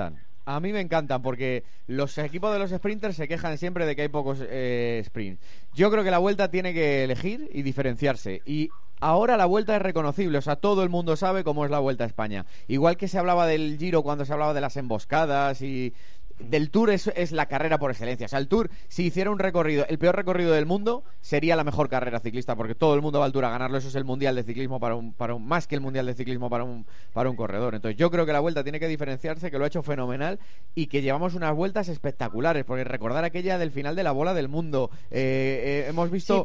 [0.46, 4.04] a mí me encantan porque los equipos de los sprinters se quejan siempre de que
[4.04, 5.42] hay pocos eh, sprints.
[5.74, 8.42] Yo creo que la vuelta tiene que elegir y diferenciarse.
[8.46, 11.80] Y ahora la vuelta es reconocible, o sea, todo el mundo sabe cómo es la
[11.80, 12.46] vuelta a España.
[12.68, 15.94] Igual que se hablaba del Giro cuando se hablaba de las emboscadas y
[16.40, 18.26] del Tour es, es, la carrera por excelencia.
[18.26, 21.64] O sea, el Tour, si hiciera un recorrido, el peor recorrido del mundo, sería la
[21.64, 23.78] mejor carrera ciclista, porque todo el mundo va a altura a ganarlo.
[23.78, 26.14] Eso es el mundial de ciclismo para un, para un, más que el mundial de
[26.14, 27.76] ciclismo para un, para un corredor.
[27.76, 30.40] Entonces, yo creo que la vuelta tiene que diferenciarse, que lo ha hecho fenomenal
[30.76, 34.50] y que llevamos unas vueltas espectaculares, porque recordar aquella del final de la bola del
[34.50, 36.44] mundo, eh, eh, hemos visto.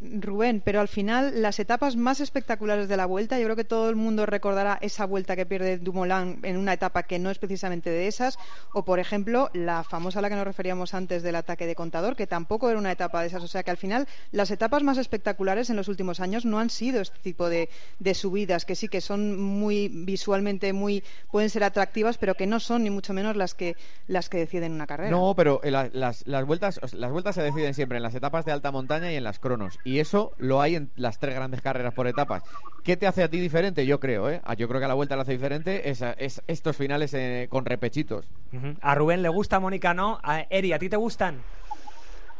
[0.00, 3.88] Rubén, pero al final las etapas más espectaculares de la vuelta, yo creo que todo
[3.88, 7.90] el mundo recordará esa vuelta que pierde Dumoulin en una etapa que no es precisamente
[7.90, 8.38] de esas,
[8.72, 12.16] o por ejemplo la famosa a la que nos referíamos antes del ataque de contador,
[12.16, 13.42] que tampoco era una etapa de esas.
[13.42, 16.70] O sea que al final las etapas más espectaculares en los últimos años no han
[16.70, 17.68] sido este tipo de,
[18.14, 22.84] subidas, que sí que son muy visualmente muy pueden ser atractivas, pero que no son
[22.84, 23.76] ni mucho menos las que
[24.08, 25.10] las que deciden una carrera.
[25.10, 28.70] No, pero las, las vueltas las vueltas se deciden siempre en las etapas de alta
[28.70, 32.08] montaña y en las cronos y eso lo hay en las tres grandes carreras por
[32.08, 32.42] etapas.
[32.82, 33.86] ¿Qué te hace a ti diferente?
[33.86, 34.40] Yo creo, ¿eh?
[34.42, 36.02] Ah, yo creo que a la vuelta lo hace diferente es,
[36.48, 38.28] estos finales eh, con repechitos.
[38.80, 40.18] A Rubén le gusta, Mónica no.
[40.24, 41.40] A Eri, ¿a ti te gustan?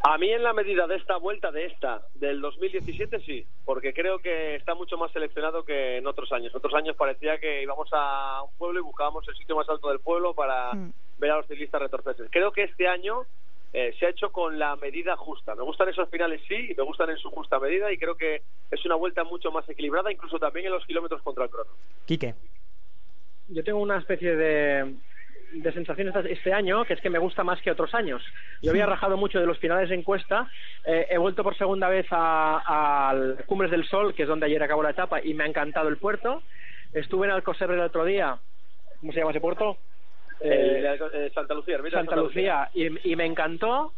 [0.02, 4.18] A mí en la medida de esta vuelta, de esta, del 2017 sí, porque creo
[4.18, 6.52] que está mucho más seleccionado que en otros años.
[6.52, 10.00] Otros años parecía que íbamos a un pueblo y buscábamos el sitio más alto del
[10.00, 10.92] pueblo para mm.
[11.18, 12.24] ver a los ciclistas retorcerse.
[12.30, 13.22] Creo que este año
[13.76, 15.54] eh, se ha hecho con la medida justa.
[15.54, 18.40] Me gustan esos finales sí, y me gustan en su justa medida y creo que
[18.70, 21.72] es una vuelta mucho más equilibrada, incluso también en los kilómetros contra el crono.
[22.06, 22.34] Quique.
[23.48, 24.94] Yo tengo una especie de,
[25.52, 28.22] de sensación este año que es que me gusta más que otros años.
[28.62, 30.50] Yo había rajado mucho de los finales de encuesta,
[30.86, 34.82] eh, he vuelto por segunda vez al Cumbres del Sol, que es donde ayer acabó
[34.82, 36.42] la etapa, y me ha encantado el puerto.
[36.94, 38.38] Estuve en Alcocer el otro día,
[39.00, 39.76] ¿cómo se llama ese puerto?
[40.40, 43.94] Eh, eh, Santa Lucía, Santa, Lucía, Y, me encantó.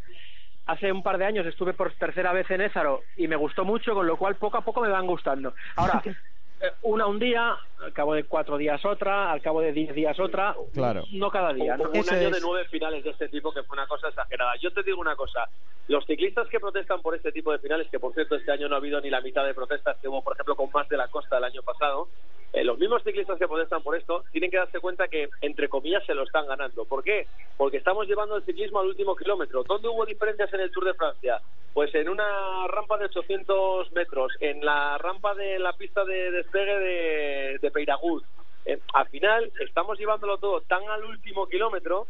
[0.66, 3.94] Hace un par de años estuve por tercera vez en Ézaro y me gustó mucho,
[3.94, 5.55] con lo cual poco a poco me van gustando.
[5.77, 6.03] Ahora,
[6.61, 10.20] eh, una un día, al cabo de cuatro días otra, al cabo de diez días
[10.20, 11.05] otra, Claro.
[11.12, 11.72] no cada día.
[11.74, 11.88] Un, ¿no?
[11.88, 14.57] un año es- de nueve finales de este tipo que fue una cosa exagerada.
[14.61, 15.48] Yo te digo una cosa,
[15.88, 18.74] los ciclistas que protestan por este tipo de finales, que por cierto este año no
[18.74, 21.09] ha habido ni la mitad de protestas que hubo, por ejemplo, con más de la
[21.09, 22.09] costa el año pasado,
[22.52, 26.04] eh, los mismos ciclistas que protestan por esto tienen que darse cuenta que, entre comillas,
[26.06, 26.84] se lo están ganando.
[26.87, 27.26] ¿Por qué?
[27.56, 29.64] Porque estamos llevando el ciclismo al último kilómetro.
[29.64, 31.40] ¿Dónde hubo diferencias en el Tour de Francia?
[31.74, 36.78] Pues en una rampa de 800 metros, en la rampa de la pista de despegue
[36.78, 38.24] de, de Peiragut.
[38.64, 42.06] Eh, al final, estamos llevándolo todo tan al último kilómetro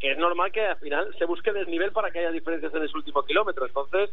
[0.00, 2.96] que es normal que al final se busque desnivel para que haya diferencias en ese
[2.96, 3.66] último kilómetro.
[3.66, 4.10] Entonces,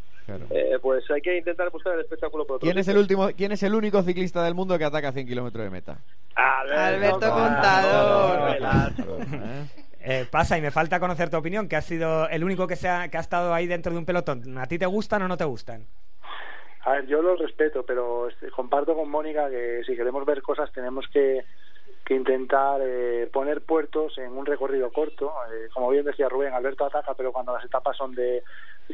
[0.50, 3.54] eh, pues hay que intentar buscar el espectáculo por otro ¿Quién es el último, quién
[3.54, 6.00] es el único ciclista del mundo que ataca a 100 kilómetros de meta?
[6.36, 7.34] Alberto,
[10.10, 12.88] Eh, pasa y me falta conocer tu opinión, que has sido el único que, se
[12.88, 14.58] ha, que ha estado ahí dentro de un pelotón.
[14.58, 15.86] ¿A ti te gustan o no te gustan?
[16.86, 20.71] A ver, yo los respeto, pero este, comparto con Mónica que si queremos ver cosas
[20.71, 21.43] tenemos que,
[22.08, 25.34] que intentar eh, poner puertos en un recorrido corto.
[25.52, 28.43] Eh, como bien decía Rubén, Alberto ataca, pero cuando las etapas son de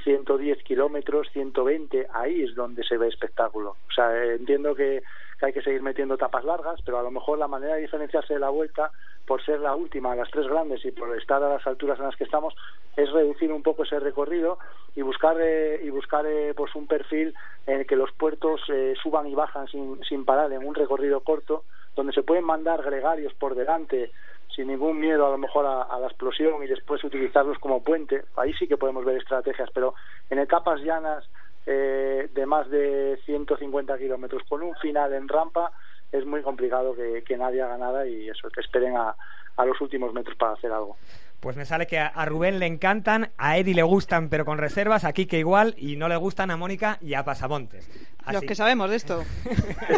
[0.03, 3.77] 110 kilómetros, 120, ahí es donde se ve espectáculo.
[3.87, 5.03] O sea, eh, entiendo que,
[5.39, 8.33] que hay que seguir metiendo etapas largas, pero a lo mejor la manera de diferenciarse
[8.33, 8.91] de la vuelta,
[9.27, 12.05] por ser la última de las tres grandes y por estar a las alturas en
[12.05, 12.55] las que estamos,
[12.97, 14.57] es reducir un poco ese recorrido
[14.95, 17.35] y buscar eh, y buscar eh, pues un perfil
[17.67, 18.59] en el que los puertos
[19.01, 21.63] suban y bajan sin, sin parar en un recorrido corto
[21.95, 24.11] donde se pueden mandar gregarios por delante
[24.55, 28.25] sin ningún miedo a lo mejor a, la explosión y después utilizarlos como puente.
[28.35, 29.95] Ahí sí que podemos ver estrategias pero
[30.29, 31.27] en etapas llanas
[31.65, 35.71] eh, de más de 150 kilómetros con un final en rampa
[36.11, 39.15] es muy complicado que, que nadie haga nada y eso que esperen a,
[39.55, 40.97] a los últimos metros para hacer algo
[41.43, 45.03] Pues me sale que a, Rubén le encantan, a Eddie le gustan pero con reservas,
[45.03, 47.89] a Kike igual y no le gustan a Mónica y a Pasamontes.
[48.31, 49.25] Los que sabemos de esto.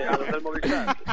[0.10, 0.98] a los del Movistar.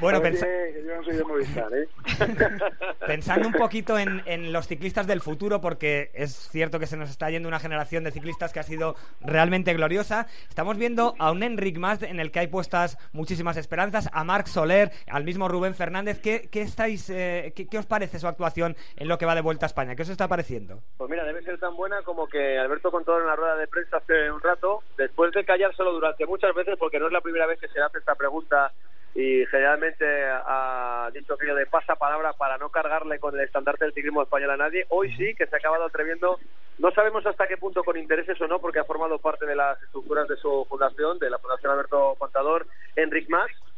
[0.00, 1.88] Bueno, eh, que yo no soy de Movistar, ¿eh?
[3.06, 7.08] Pensando un poquito en, en los ciclistas del futuro, porque es cierto que se nos
[7.08, 11.42] está yendo una generación de ciclistas que ha sido realmente gloriosa, estamos viendo a un
[11.42, 15.74] Enric Mas en el que hay puestas muchísimas esperanzas, a Marc Soler, al mismo Rubén
[15.74, 16.18] Fernández.
[16.20, 19.40] ¿Qué, qué estáis, eh, qué, qué os parece su actuación en lo que va de
[19.40, 19.96] vuelta a España?
[19.96, 20.80] ¿Qué os está pareciendo?
[20.96, 23.98] Pues mira, debe ser tan buena como que Alberto contó en la rueda de prensa
[23.98, 27.58] hace un rato, después de callárselo durante muchas veces, porque no es la primera vez
[27.58, 28.72] que se le hace esta pregunta
[29.14, 33.94] y generalmente ha dicho aquello de pasa palabra para no cargarle con el estandarte del
[33.94, 34.86] ciclismo español a nadie.
[34.88, 36.38] Hoy sí que se ha acabado atreviendo,
[36.78, 39.80] no sabemos hasta qué punto con intereses o no, porque ha formado parte de las
[39.82, 43.28] estructuras de su fundación, de la Fundación Alberto Contador, Enric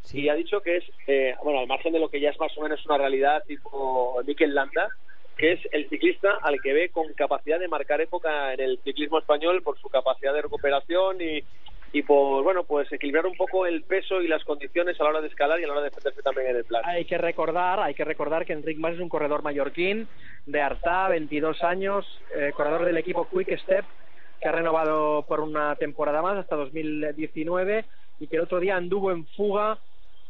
[0.06, 2.38] Mas, y ha dicho que es, eh, bueno, al margen de lo que ya es
[2.38, 4.88] más o menos una realidad tipo Mikel Landa,
[5.36, 9.18] que es el ciclista al que ve con capacidad de marcar época en el ciclismo
[9.18, 11.42] español por su capacidad de recuperación y,
[11.92, 15.20] y por, bueno, pues equilibrar un poco el peso y las condiciones a la hora
[15.20, 16.82] de escalar y a la hora de defenderse también en el plan.
[16.84, 20.08] Hay que recordar, hay que recordar que Enric Mas es un corredor mallorquín
[20.46, 23.84] de Artá, 22 años, eh, corredor del equipo Quick Step,
[24.40, 27.84] que ha renovado por una temporada más hasta 2019
[28.20, 29.78] y que el otro día anduvo en fuga,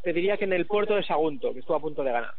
[0.07, 2.33] te diría que en el puerto de Sagunto, que estuvo a punto de ganar.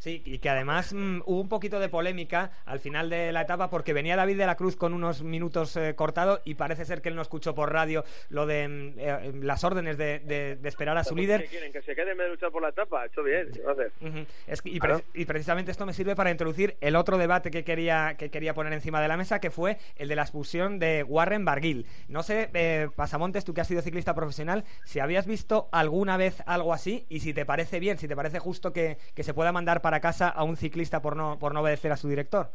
[0.00, 3.68] Sí, y que además mm, hubo un poquito de polémica al final de la etapa
[3.68, 7.10] porque venía David de la Cruz con unos minutos eh, cortados y parece ser que
[7.10, 10.96] él no escuchó por radio lo de mm, eh, las órdenes de, de- de esperar
[10.96, 11.42] a su líder.
[11.42, 11.70] ¿Qué quieren?
[11.72, 13.04] ¿Que se quede en vez de luchar por la etapa?
[13.04, 13.92] Hecho bien, ¿qué va a hacer?
[14.00, 14.18] Ujú.
[14.46, 15.00] Es que- y, Claro.
[15.12, 18.54] pre- y precisamente esto me sirve para introducir el otro debate que quería, que quería
[18.54, 21.84] poner encima de la mesa, que fue el de la expulsión de Warren Barguil.
[22.08, 26.42] No sé, eh, Pasamontes, tú que has sido ciclista profesional, si habías visto alguna vez
[26.46, 29.52] algo así y si te parece bien, si te parece justo que, que se pueda
[29.52, 32.46] mandar para casa a un ciclista por no, por no obedecer a su director.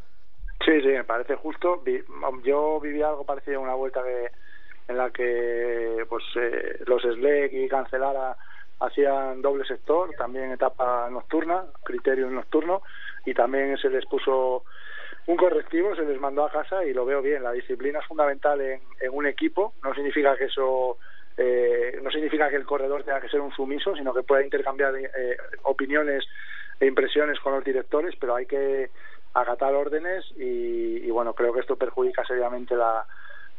[0.63, 1.81] Sí, sí, me parece justo.
[1.83, 2.03] Vi-
[2.43, 4.31] Yo viví algo parecido en una vuelta que,
[4.87, 8.37] en la que pues eh, los SLEC y Cancelara
[8.79, 12.83] hacían doble sector, también etapa nocturna, criterio nocturno,
[13.25, 14.63] y también se les puso
[15.27, 17.43] un correctivo, se les mandó a casa y lo veo bien.
[17.43, 20.97] La disciplina es fundamental en, un equipo, no significa que eso
[21.37, 24.95] eh, no significa que el corredor tenga que ser un sumiso, sino que pueda intercambiar
[24.95, 26.23] eh, opiniones
[26.81, 28.91] impresiones con los directores, pero hay que
[29.33, 33.05] acatar órdenes y, y bueno, creo que esto perjudica seriamente la,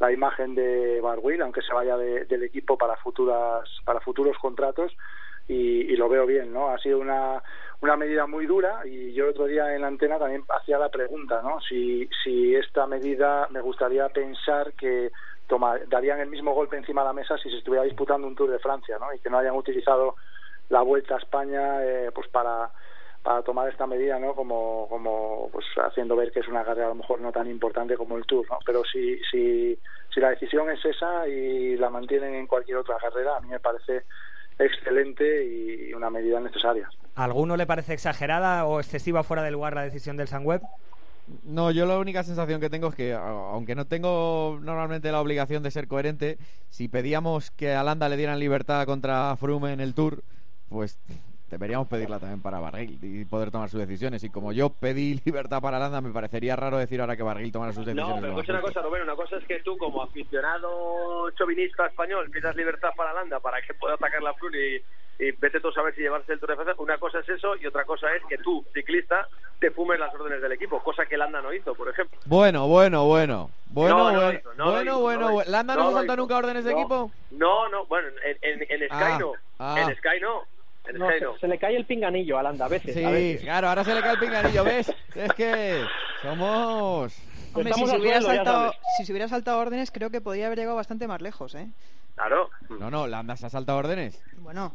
[0.00, 4.92] la imagen de Barwill, aunque se vaya de- del equipo para futuras para futuros contratos
[5.48, 6.70] y, y lo veo bien, ¿no?
[6.70, 7.42] Ha sido una,
[7.80, 10.88] una medida muy dura y yo el otro día en la antena también hacía la
[10.88, 11.60] pregunta, ¿no?
[11.60, 15.12] Si, si esta medida me gustaría pensar que
[15.46, 18.50] toma, darían el mismo golpe encima de la mesa si se estuviera disputando un Tour
[18.50, 19.12] de Francia, ¿no?
[19.14, 20.16] Y que no hayan utilizado
[20.68, 22.70] la Vuelta a España eh, pues para
[23.26, 24.36] para tomar esta medida, ¿no?
[24.36, 27.96] Como, como pues haciendo ver que es una carrera a lo mejor no tan importante
[27.96, 28.60] como el Tour, ¿no?
[28.64, 29.76] Pero si, si,
[30.14, 33.58] si la decisión es esa y la mantienen en cualquier otra carrera, a mí me
[33.58, 34.04] parece
[34.60, 36.88] excelente y una medida necesaria.
[37.16, 40.62] ¿A alguno le parece exagerada o excesiva fuera de lugar la decisión del Sunweb?
[41.42, 45.64] No, yo la única sensación que tengo es que, aunque no tengo normalmente la obligación
[45.64, 46.38] de ser coherente,
[46.70, 50.22] si pedíamos que a Landa le dieran libertad contra Froome en el Tour,
[50.68, 51.00] pues
[51.50, 54.22] deberíamos pedirla también para Barguil y poder tomar sus decisiones.
[54.24, 57.72] Y como yo pedí libertad para Landa, me parecería raro decir ahora que Barguil tomara
[57.72, 58.14] sus decisiones.
[58.16, 62.30] No, pero escucha una cosa, Rubén, una cosa es que tú como aficionado chauvinista español
[62.30, 64.76] pidas libertad para Landa para que pueda atacar la Flur y,
[65.18, 66.74] y vete tú a saber si llevarse el Tour de Francia.
[66.78, 69.26] Una cosa es eso y otra cosa es que tú, ciclista,
[69.60, 72.18] te fumes las órdenes del equipo, cosa que Landa no hizo, por ejemplo.
[72.26, 73.50] Bueno, bueno, bueno.
[73.68, 75.50] Bueno, No, no bueno, hizo, no bueno, bueno, bueno.
[75.50, 76.16] ¿Landa no, hizo.
[76.16, 77.10] nunca órdenes de equipo?
[77.32, 79.32] No, no, bueno, en, en, en Sky Ah, no.
[79.58, 79.76] ah.
[79.80, 80.42] En Sky no.
[80.94, 82.94] No, se, se le cae el pinganillo a Landa a veces.
[82.94, 83.42] Sí, a veces.
[83.42, 84.92] claro, ahora se le cae el pinganillo, ¿ves?
[85.14, 85.82] Es que
[86.22, 87.16] somos...
[87.54, 88.76] Hombre, si se, al hubiera saltado, sabes.
[88.98, 91.68] si se hubiera saltado órdenes, creo que podría haber llegado bastante más lejos, ¿eh?
[92.14, 92.50] Claro.
[92.80, 94.22] No, no, Landa se ha saltado órdenes.
[94.38, 94.74] Bueno,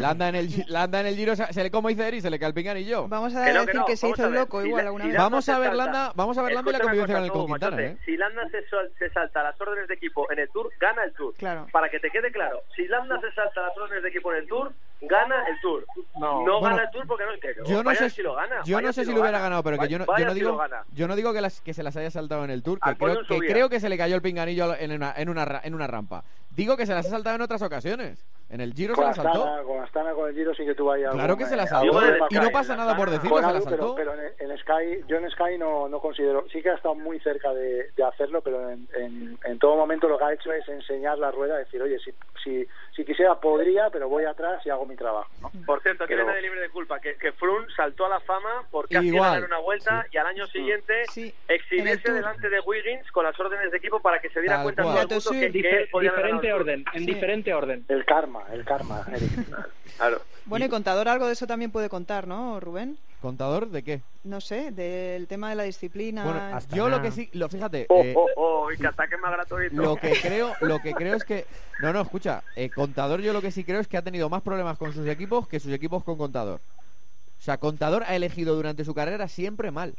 [0.00, 2.48] Landa en el, Landa en el giro, se le como dice Eri, se le cae
[2.48, 3.06] el pinganillo.
[3.08, 4.66] vamos a Que no, decir que no, que se vamos hizo el ver, loco si
[4.68, 5.14] igual la- alguna si vez.
[5.18, 7.30] Landa Vamos a ver salta- Landa, vamos a ver Landa y la convivencia con el
[7.30, 7.92] cosa, tú, Quintana, machote.
[7.92, 7.98] ¿eh?
[8.04, 11.12] Si Landa se, sol- se salta las órdenes de equipo en el Tour, gana el
[11.14, 11.34] Tour.
[11.36, 11.66] Claro.
[11.72, 14.48] Para que te quede claro, si Landa se salta las órdenes de equipo en el
[14.48, 15.86] Tour, gana el Tour.
[16.16, 16.44] No.
[16.44, 18.62] No, Bueno, gana el Tour porque no que- Yo no sé, si lo gana.
[18.64, 19.44] yo no sé si lo lo hubiera gana.
[19.44, 20.60] ganado, pero que yo no, yo no digo,
[20.92, 23.24] yo no digo que, las, que se las haya saltado en el Tour, que creo,
[23.26, 26.24] que creo que se le cayó el pinganillo en una, en una, en una rampa.
[26.50, 28.24] Digo que se las ha saltado en otras ocasiones.
[28.50, 29.44] En el Giro se Con las saltó.
[29.44, 31.66] Astana, con Astana, con el Giro sí que tuvo ahí Claro que se la eh,
[31.66, 31.98] saltó.
[31.98, 33.94] algún Y no pasa nada por decirlo, se la pero, saltó.
[33.94, 37.20] pero en, en Sky, yo en Sky no, no considero, sí que ha estado muy
[37.20, 40.66] cerca de, de hacerlo, pero en, en, en todo momento lo que ha hecho es
[40.66, 42.10] enseñar la rueda, decir, oye, si,
[42.42, 45.28] si, si quisiera podría, pero voy atrás y hago mi trabajo.
[45.42, 45.50] ¿no?
[45.66, 48.62] Por cierto, que Pero- nadie libre de culpa, que, que Froome saltó a la fama
[48.70, 53.10] por casi Igual, ganar una vuelta y al año siguiente Sí, exhibirse delante de Wiggins
[53.12, 54.94] con las órdenes de equipo para que se diera Tal cuenta cual.
[55.06, 57.06] todo el mundo que, que él podía diferente orden, en Sí.
[57.06, 57.84] diferente orden.
[57.88, 59.04] El karma, el karma.
[59.96, 60.20] Claro.
[60.44, 62.96] Bueno, y contador algo de eso también puede contar, ¿no, Rubén?
[63.20, 64.00] ¿Contador de qué?
[64.22, 66.22] No sé, del tema de la disciplina.
[66.24, 69.16] Bueno, Hasta yo lo que sí, lo fíjate, Oh, eh, oh, oh, y que ataque
[69.16, 69.74] más gratuito.
[69.82, 71.46] lo que creo, lo que creo es que
[71.78, 74.42] no, no, escucha, eh, Contador yo lo que sí creo es que ha tenido más
[74.42, 76.60] problemas con sus equipos que sus equipos con Contador.
[76.60, 79.94] O sea, Contador ha elegido durante su carrera siempre mal.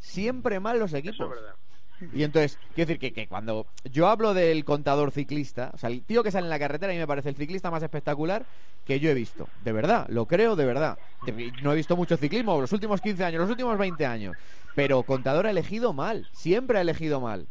[0.00, 1.20] Siempre mal los Eso equipos.
[1.20, 1.54] es verdad.
[2.00, 6.04] Y entonces, quiero decir que, que cuando yo hablo del contador ciclista, o sea, el
[6.04, 8.46] tío que sale en la carretera, a mí me parece el ciclista más espectacular
[8.84, 9.50] que yo he visto.
[9.60, 10.98] De verdad, lo creo de verdad.
[11.60, 14.36] No he visto mucho ciclismo los últimos 15 años, los últimos 20 años.
[14.74, 17.46] Pero contador ha elegido mal, siempre ha elegido mal.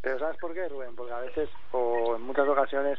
[0.00, 0.94] Pero ¿sabes por qué, Rubén?
[0.96, 2.98] Porque a veces, o en muchas ocasiones,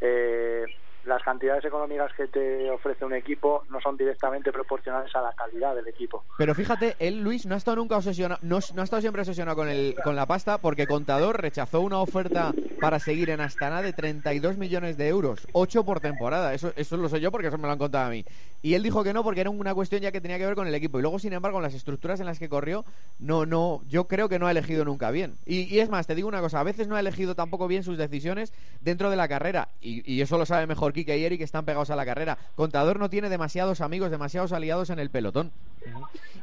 [0.00, 0.66] eh,
[1.08, 5.74] las cantidades económicas que te ofrece un equipo no son directamente proporcionales a la calidad
[5.74, 6.24] del equipo.
[6.36, 9.56] Pero fíjate, él, Luis, no ha estado nunca obsesionado, no, no ha estado siempre obsesionado
[9.56, 13.92] con, el, con la pasta, porque Contador rechazó una oferta para seguir en Astana de
[13.92, 16.54] 32 millones de euros, 8 por temporada.
[16.54, 18.24] Eso, eso lo sé yo porque eso me lo han contado a mí.
[18.62, 20.66] Y él dijo que no porque era una cuestión ya que tenía que ver con
[20.66, 20.98] el equipo.
[20.98, 22.84] Y luego, sin embargo, las estructuras en las que corrió,
[23.18, 25.36] no, no, yo creo que no ha elegido nunca bien.
[25.46, 27.98] Y, es más, te digo una cosa, a veces no ha elegido tampoco bien sus
[27.98, 29.68] decisiones dentro de la carrera.
[29.80, 32.38] Y, y eso lo sabe mejor Kike y Eric, que están pegados a la carrera.
[32.56, 35.52] Contador no tiene demasiados amigos, demasiados aliados en el pelotón.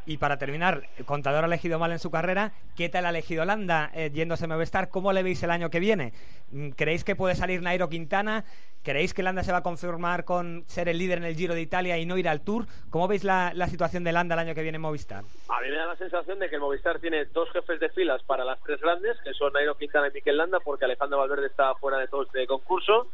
[0.06, 2.54] Y para terminar, Contador ha elegido mal en su carrera.
[2.76, 4.90] ¿Qué tal ha elegido Landa eh, yéndose a Movistar?
[4.90, 6.14] ¿Cómo le veis el año que viene?
[6.52, 8.46] Mm, ¿Creéis que puede salir Nairo Quintana?
[8.84, 11.62] ¿Creéis que Landa se va a confirmar con ser el líder en el Giro de
[11.62, 12.68] Italia y no ir al Tour?
[12.92, 15.24] ¿Cómo veis la, la situación de Landa el año que viene en Movistar?
[15.50, 18.22] A mí me da la sensación de que el Movistar tiene dos jefes de filas
[18.24, 21.74] para las tres grandes, que son Nairo Quintana y Miquel Landa, porque Alejandro Valverde está
[21.76, 23.10] fuera de todo este concurso.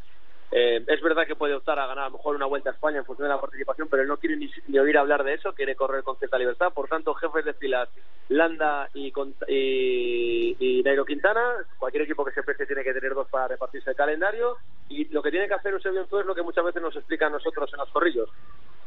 [0.54, 2.98] Eh, es verdad que puede optar a ganar a lo mejor una vuelta a España
[2.98, 5.54] en función de la participación, pero él no quiere ni, ni oír hablar de eso,
[5.54, 6.72] quiere correr con cierta libertad.
[6.74, 7.88] Por tanto, jefes de filas
[8.28, 11.54] Landa y, Cont- y, y Nairo Quintana.
[11.78, 14.58] Cualquier equipo que se preste tiene que tener dos para repartirse el calendario.
[14.90, 17.28] Y lo que tiene que hacer Eusebio Enzú es lo que muchas veces nos explica
[17.28, 18.28] a nosotros en los corrillos.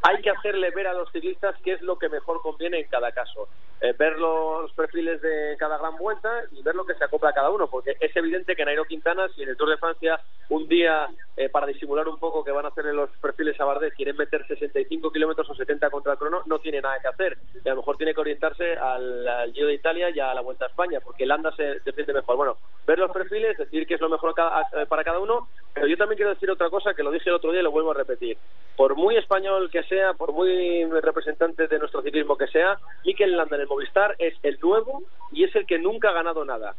[0.02, 3.10] Hay que hacerle ver a los ciclistas qué es lo que mejor conviene en cada
[3.10, 3.48] caso.
[3.80, 7.34] Eh, ver los perfiles de cada gran vuelta y ver lo que se acopla a
[7.34, 10.68] cada uno, porque es evidente que Nairo Quintana, si en el Tour de Francia un
[10.68, 14.16] día, eh, para disimular un poco que van a hacer los perfiles a Bardet, quieren
[14.16, 17.38] meter 65 kilómetros o 70 contra el crono, no tiene nada que hacer.
[17.64, 20.64] Y a lo mejor tiene que orientarse al, Giro de Italia y a la Vuelta
[20.64, 22.36] a España, porque Landa se defiende mejor.
[22.36, 25.96] Bueno, ver los perfiles, decir qué es lo mejor a- para cada uno, pero yo
[25.96, 27.94] también quiero decir otra cosa que lo dije el otro día y lo vuelvo a
[27.94, 28.38] repetir.
[28.76, 33.56] Por muy español que sea, por muy representante de nuestro ciclismo que sea, Mikel Landa
[33.56, 36.74] en el Movistar es el nuevo y es el que nunca ha ganado nada.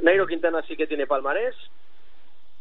[0.00, 1.54] Nairo Quintana sí que tiene palmarés,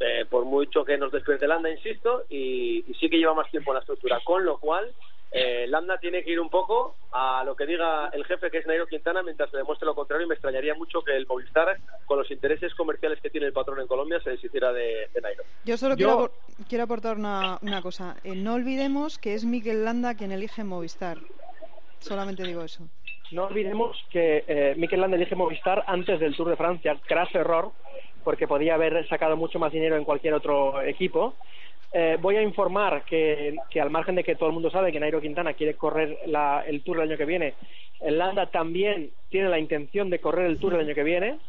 [0.01, 3.71] eh, por mucho que nos despierte Landa, insisto, y, y sí que lleva más tiempo
[3.71, 4.91] en la estructura, con lo cual
[5.33, 8.67] eh, Landa tiene que ir un poco a lo que diga el jefe que es
[8.67, 12.19] Nairo Quintana mientras se demuestre lo contrario y me extrañaría mucho que el Movistar con
[12.19, 15.43] los intereses comerciales que tiene el patrón en Colombia se deshiciera de, de Nairo.
[15.63, 16.31] Yo solo Quiero, apor
[16.67, 18.17] quiero, aportar una, una cosa.
[18.25, 21.17] Eh, no olvidemos que es Mikel Landa quien elige Movistar.
[21.99, 22.83] Solamente digo eso.
[23.31, 26.99] No olvidemos que eh, Mikel Landa elige Movistar antes del Tour de Francia.
[27.07, 27.71] Craso error,
[28.23, 31.35] porque podía haber sacado mucho más dinero en cualquier otro equipo.
[31.93, 34.99] Eh, voy a informar que, que, al margen de que todo el mundo sabe que
[34.99, 37.55] Nairo Quintana quiere correr la, el Tour el año que viene,
[37.99, 41.39] el Landa también tiene la intención de correr el Tour el año que viene.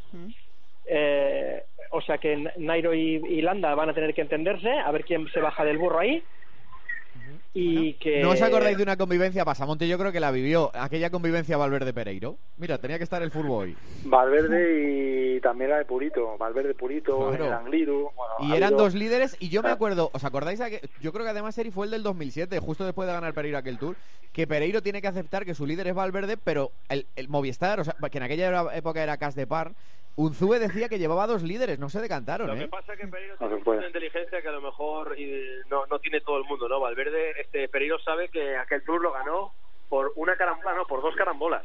[0.86, 5.04] Eh, o sea que Nairo y, y, Landa van a tener que entenderse, a ver
[5.04, 6.22] quién se baja del burro ahí.
[7.54, 8.22] Y que...
[8.22, 9.44] ¿No os acordáis de una convivencia?
[9.44, 10.70] Pasamonte yo creo que la vivió.
[10.74, 12.38] Aquella convivencia Valverde-Pereiro.
[12.56, 13.76] Mira, tenía que estar el fútbol hoy.
[14.04, 16.38] Valverde y también la de Purito.
[16.38, 17.46] Valverde Purito, claro.
[17.46, 18.10] el Angliru.
[18.16, 19.36] Bueno, y eran dos líderes.
[19.38, 20.60] Y yo me acuerdo, ¿os acordáis?
[20.60, 23.58] Que, yo creo que además Eri fue el del 2007, justo después de ganar Pereiro
[23.58, 23.96] aquel tour.
[24.32, 27.84] Que Pereiro tiene que aceptar que su líder es Valverde, pero el, el Movistar, o
[27.84, 29.72] sea, que en aquella época era Cas de Par.
[30.16, 32.46] Unzúe decía que llevaba dos líderes, no se decantaron.
[32.46, 32.60] Lo ¿eh?
[32.60, 35.16] que pasa es que Pereiro tiene una inteligencia que a lo mejor
[35.70, 36.80] no, no tiene todo el mundo, ¿no?
[36.80, 39.52] Valverde, este Pereiro sabe que aquel tour lo ganó
[39.88, 41.64] por una carambola, no, por dos carambolas.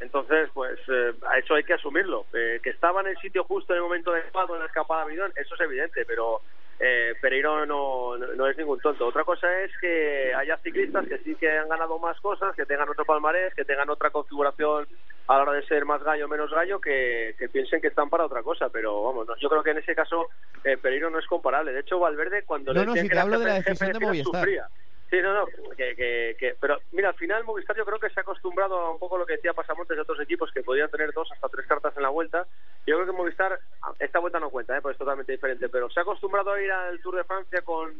[0.00, 2.26] Entonces, pues, eh, a eso hay que asumirlo.
[2.32, 5.04] Eh, que estaba en el sitio justo en el momento de empate en la escapada
[5.04, 6.40] Bidón, eso es evidente, pero
[6.80, 9.06] eh, Pereiro no, no, no, es ningún tonto.
[9.06, 12.88] Otra cosa es que haya ciclistas que sí que han ganado más cosas, que tengan
[12.88, 14.88] otro palmarés, que tengan otra configuración
[15.28, 18.10] a la hora de ser más gallo o menos gallo, que, que, piensen que están
[18.10, 18.68] para otra cosa.
[18.70, 20.28] Pero vamos, no, yo creo que en ese caso
[20.64, 21.72] eh, Pereiro no es comparable.
[21.72, 24.00] De hecho, Valverde cuando no, le no, si que te hablo de la decisión de
[24.00, 24.40] Movistar.
[24.40, 24.68] sufría.
[25.12, 25.44] Sí, no, no,
[25.76, 28.92] que, que, que, pero mira, al final Movistar yo creo que se ha acostumbrado a
[28.92, 31.66] un poco lo que decía Pasamontes de otros equipos que podían tener dos hasta tres
[31.66, 32.46] cartas en la vuelta.
[32.86, 33.60] Yo creo que Movistar,
[33.98, 34.80] esta vuelta no cuenta, ¿eh?
[34.80, 37.92] pues es totalmente diferente, pero se ha acostumbrado a ir al Tour de Francia con,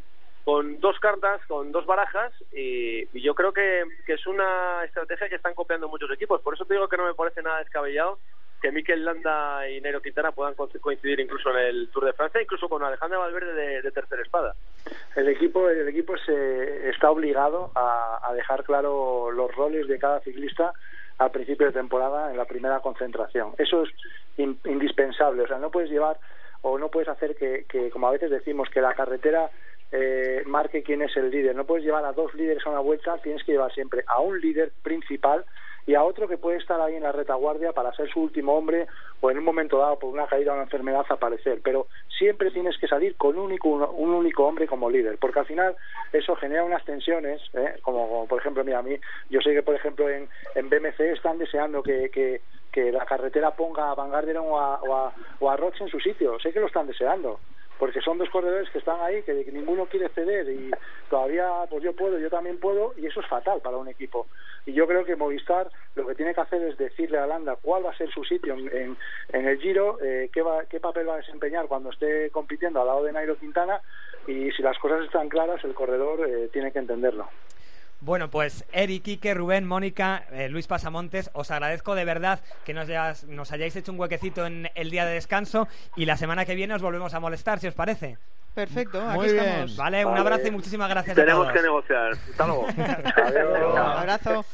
[0.44, 5.36] con dos cartas, con dos barajas, y, yo creo que, que es una estrategia que
[5.36, 6.40] están copiando muchos equipos.
[6.40, 8.18] Por eso te digo que no me parece nada descabellado
[8.62, 12.68] que Mikel Landa y Nairo Quintana puedan coincidir incluso en el Tour de Francia, incluso
[12.68, 14.54] con Alejandro Valverde de, de tercera espada.
[15.16, 20.72] El equipo, el equipo se está obligado a, dejar claro los roles de cada ciclista
[21.18, 23.52] al principio de temporada en la primera concentración.
[23.58, 23.90] Eso es
[24.38, 25.42] in, indispensable.
[25.42, 26.18] O sea, no puedes llevar
[26.62, 29.50] o no puedes hacer que, que como a veces decimos, que la carretera
[29.92, 31.54] eh, marque quién es el líder.
[31.54, 34.40] No puedes llevar a dos líderes a una vuelta, tienes que llevar siempre a un
[34.40, 35.44] líder principal
[35.86, 38.86] y a otro que puede estar ahí en la retaguardia para ser su último hombre
[39.20, 41.60] o en un momento dado por una caída o una enfermedad aparecer.
[41.62, 41.88] Pero
[42.18, 45.76] siempre tienes que salir con un único, un único hombre como líder, porque al final
[46.12, 47.74] eso genera unas tensiones, ¿eh?
[47.82, 48.96] como, como, por ejemplo, mira, a mí,
[49.28, 52.40] yo sé que por ejemplo en, en BMC están deseando que, que,
[52.72, 55.90] que la carretera ponga a Van Garderen o a, o a, o a Roche en
[55.90, 57.38] su sitio, sé que lo están deseando
[57.82, 60.70] porque son dos corredores que están ahí, que ninguno quiere ceder y
[61.10, 64.28] todavía pues yo puedo, yo también puedo y eso es fatal para un equipo.
[64.66, 67.84] Y yo creo que Movistar lo que tiene que hacer es decirle a Landa cuál
[67.84, 68.96] va a ser su sitio en, en,
[69.32, 72.86] en el Giro, eh, qué, va, qué papel va a desempeñar cuando esté compitiendo al
[72.86, 73.80] lado de Nairo Quintana
[74.28, 77.26] y si las cosas están claras el corredor eh, tiene que entenderlo.
[78.04, 82.88] Bueno, pues Eric, Quique, Rubén, Mónica, eh, Luis Pasamontes, os agradezco de verdad que nos,
[82.88, 86.56] hayas, nos hayáis hecho un huequecito en el día de descanso y la semana que
[86.56, 88.18] viene os volvemos a molestar, si os parece.
[88.54, 89.44] Perfecto, Muy aquí bien.
[89.46, 89.76] estamos.
[89.76, 91.56] Vale, un abrazo y muchísimas gracias Tenemos a todos.
[91.56, 92.12] que negociar.
[92.12, 92.66] Hasta luego.
[93.72, 94.44] Un abrazo.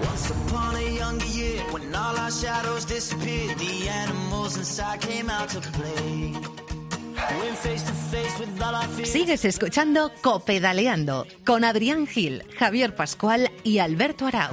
[0.00, 5.48] Once upon a younger year, when all our shadows disappeared, the animals inside came out
[5.48, 6.34] to play.
[9.04, 14.52] Sigues escuchando Copedaleando con Adrián Gil, Javier Pascual y Alberto Arau.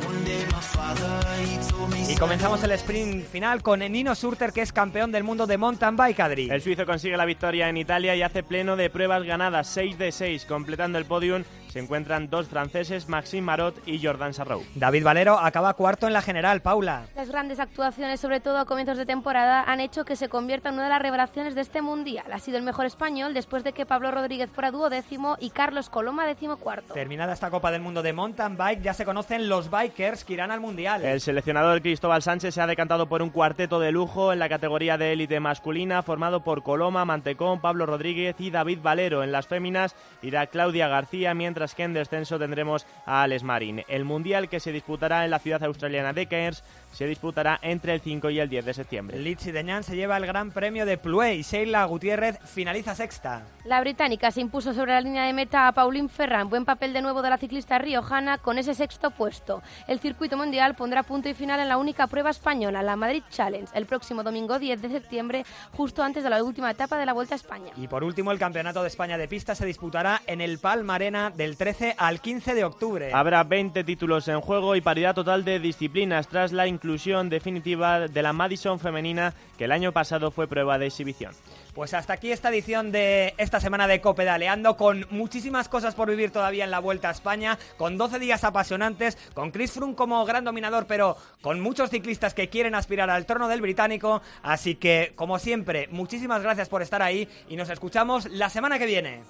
[2.07, 5.95] Y comenzamos el sprint final con Nino Surter, que es campeón del mundo de mountain
[5.95, 6.49] bike, Adri.
[6.49, 10.11] El suizo consigue la victoria en Italia y hace pleno de pruebas ganadas, 6 de
[10.11, 11.43] 6, completando el podium.
[11.75, 14.63] Se encuentran dos franceses, Maxime Marot y Jordan Sarrou.
[14.75, 17.07] David Valero acaba cuarto en la general, Paula.
[17.17, 20.75] Las grandes actuaciones, sobre todo a comienzos de temporada, han hecho que se convierta en
[20.75, 22.31] una de las revelaciones de este mundial.
[22.31, 26.25] Ha sido el mejor español después de que Pablo Rodríguez fuera duodécimo y Carlos Coloma
[26.25, 26.93] décimo cuarto.
[26.93, 30.51] Terminada esta Copa del Mundo de mountain bike, ya se conocen los bikers que irán
[30.51, 31.03] al mundial.
[31.03, 34.97] El seleccionador Cristóbal Sánchez se ha decantado por un cuarteto de lujo en la categoría
[34.97, 39.23] de élite masculina, formado por Coloma, Mantecón, Pablo Rodríguez y David Valero.
[39.23, 43.83] En las féminas irá Claudia García, mientras que en descenso tendremos a Alex Marín.
[43.87, 46.63] El mundial que se disputará en la ciudad australiana de Cairns
[46.95, 49.19] se disputará entre el 5 y el 10 de septiembre.
[49.19, 53.43] Litsi Deñán se lleva el Gran Premio de Plouay y Sheila Gutiérrez finaliza sexta.
[53.65, 56.49] La británica se impuso sobre la línea de meta a Pauline Ferrand.
[56.49, 59.61] Buen papel de nuevo de la ciclista riojana con ese sexto puesto.
[59.89, 63.69] El circuito mundial pondrá punto y final en la única prueba española, la Madrid Challenge,
[63.73, 67.35] el próximo domingo 10 de septiembre, justo antes de la última etapa de la Vuelta
[67.35, 67.71] a España.
[67.75, 71.29] Y por último, el Campeonato de España de Pista se disputará en el Palma Arena
[71.29, 73.11] del 13 al 15 de octubre.
[73.13, 76.84] Habrá 20 títulos en juego y paridad total de disciplinas tras la inclusión
[77.29, 81.33] definitiva de la Madison femenina que el año pasado fue prueba de exhibición.
[81.73, 86.31] Pues hasta aquí esta edición de esta semana de Copedaleando, con muchísimas cosas por vivir
[86.31, 90.45] todavía en la Vuelta a España, con 12 días apasionantes, con Chris Froome como gran
[90.45, 94.21] dominador, pero con muchos ciclistas que quieren aspirar al trono del británico.
[94.41, 98.85] Así que, como siempre, muchísimas gracias por estar ahí y nos escuchamos la semana que
[98.85, 99.23] viene.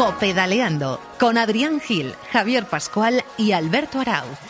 [0.00, 4.49] Copedaleando con Adrián Gil, Javier Pascual y Alberto Arauz.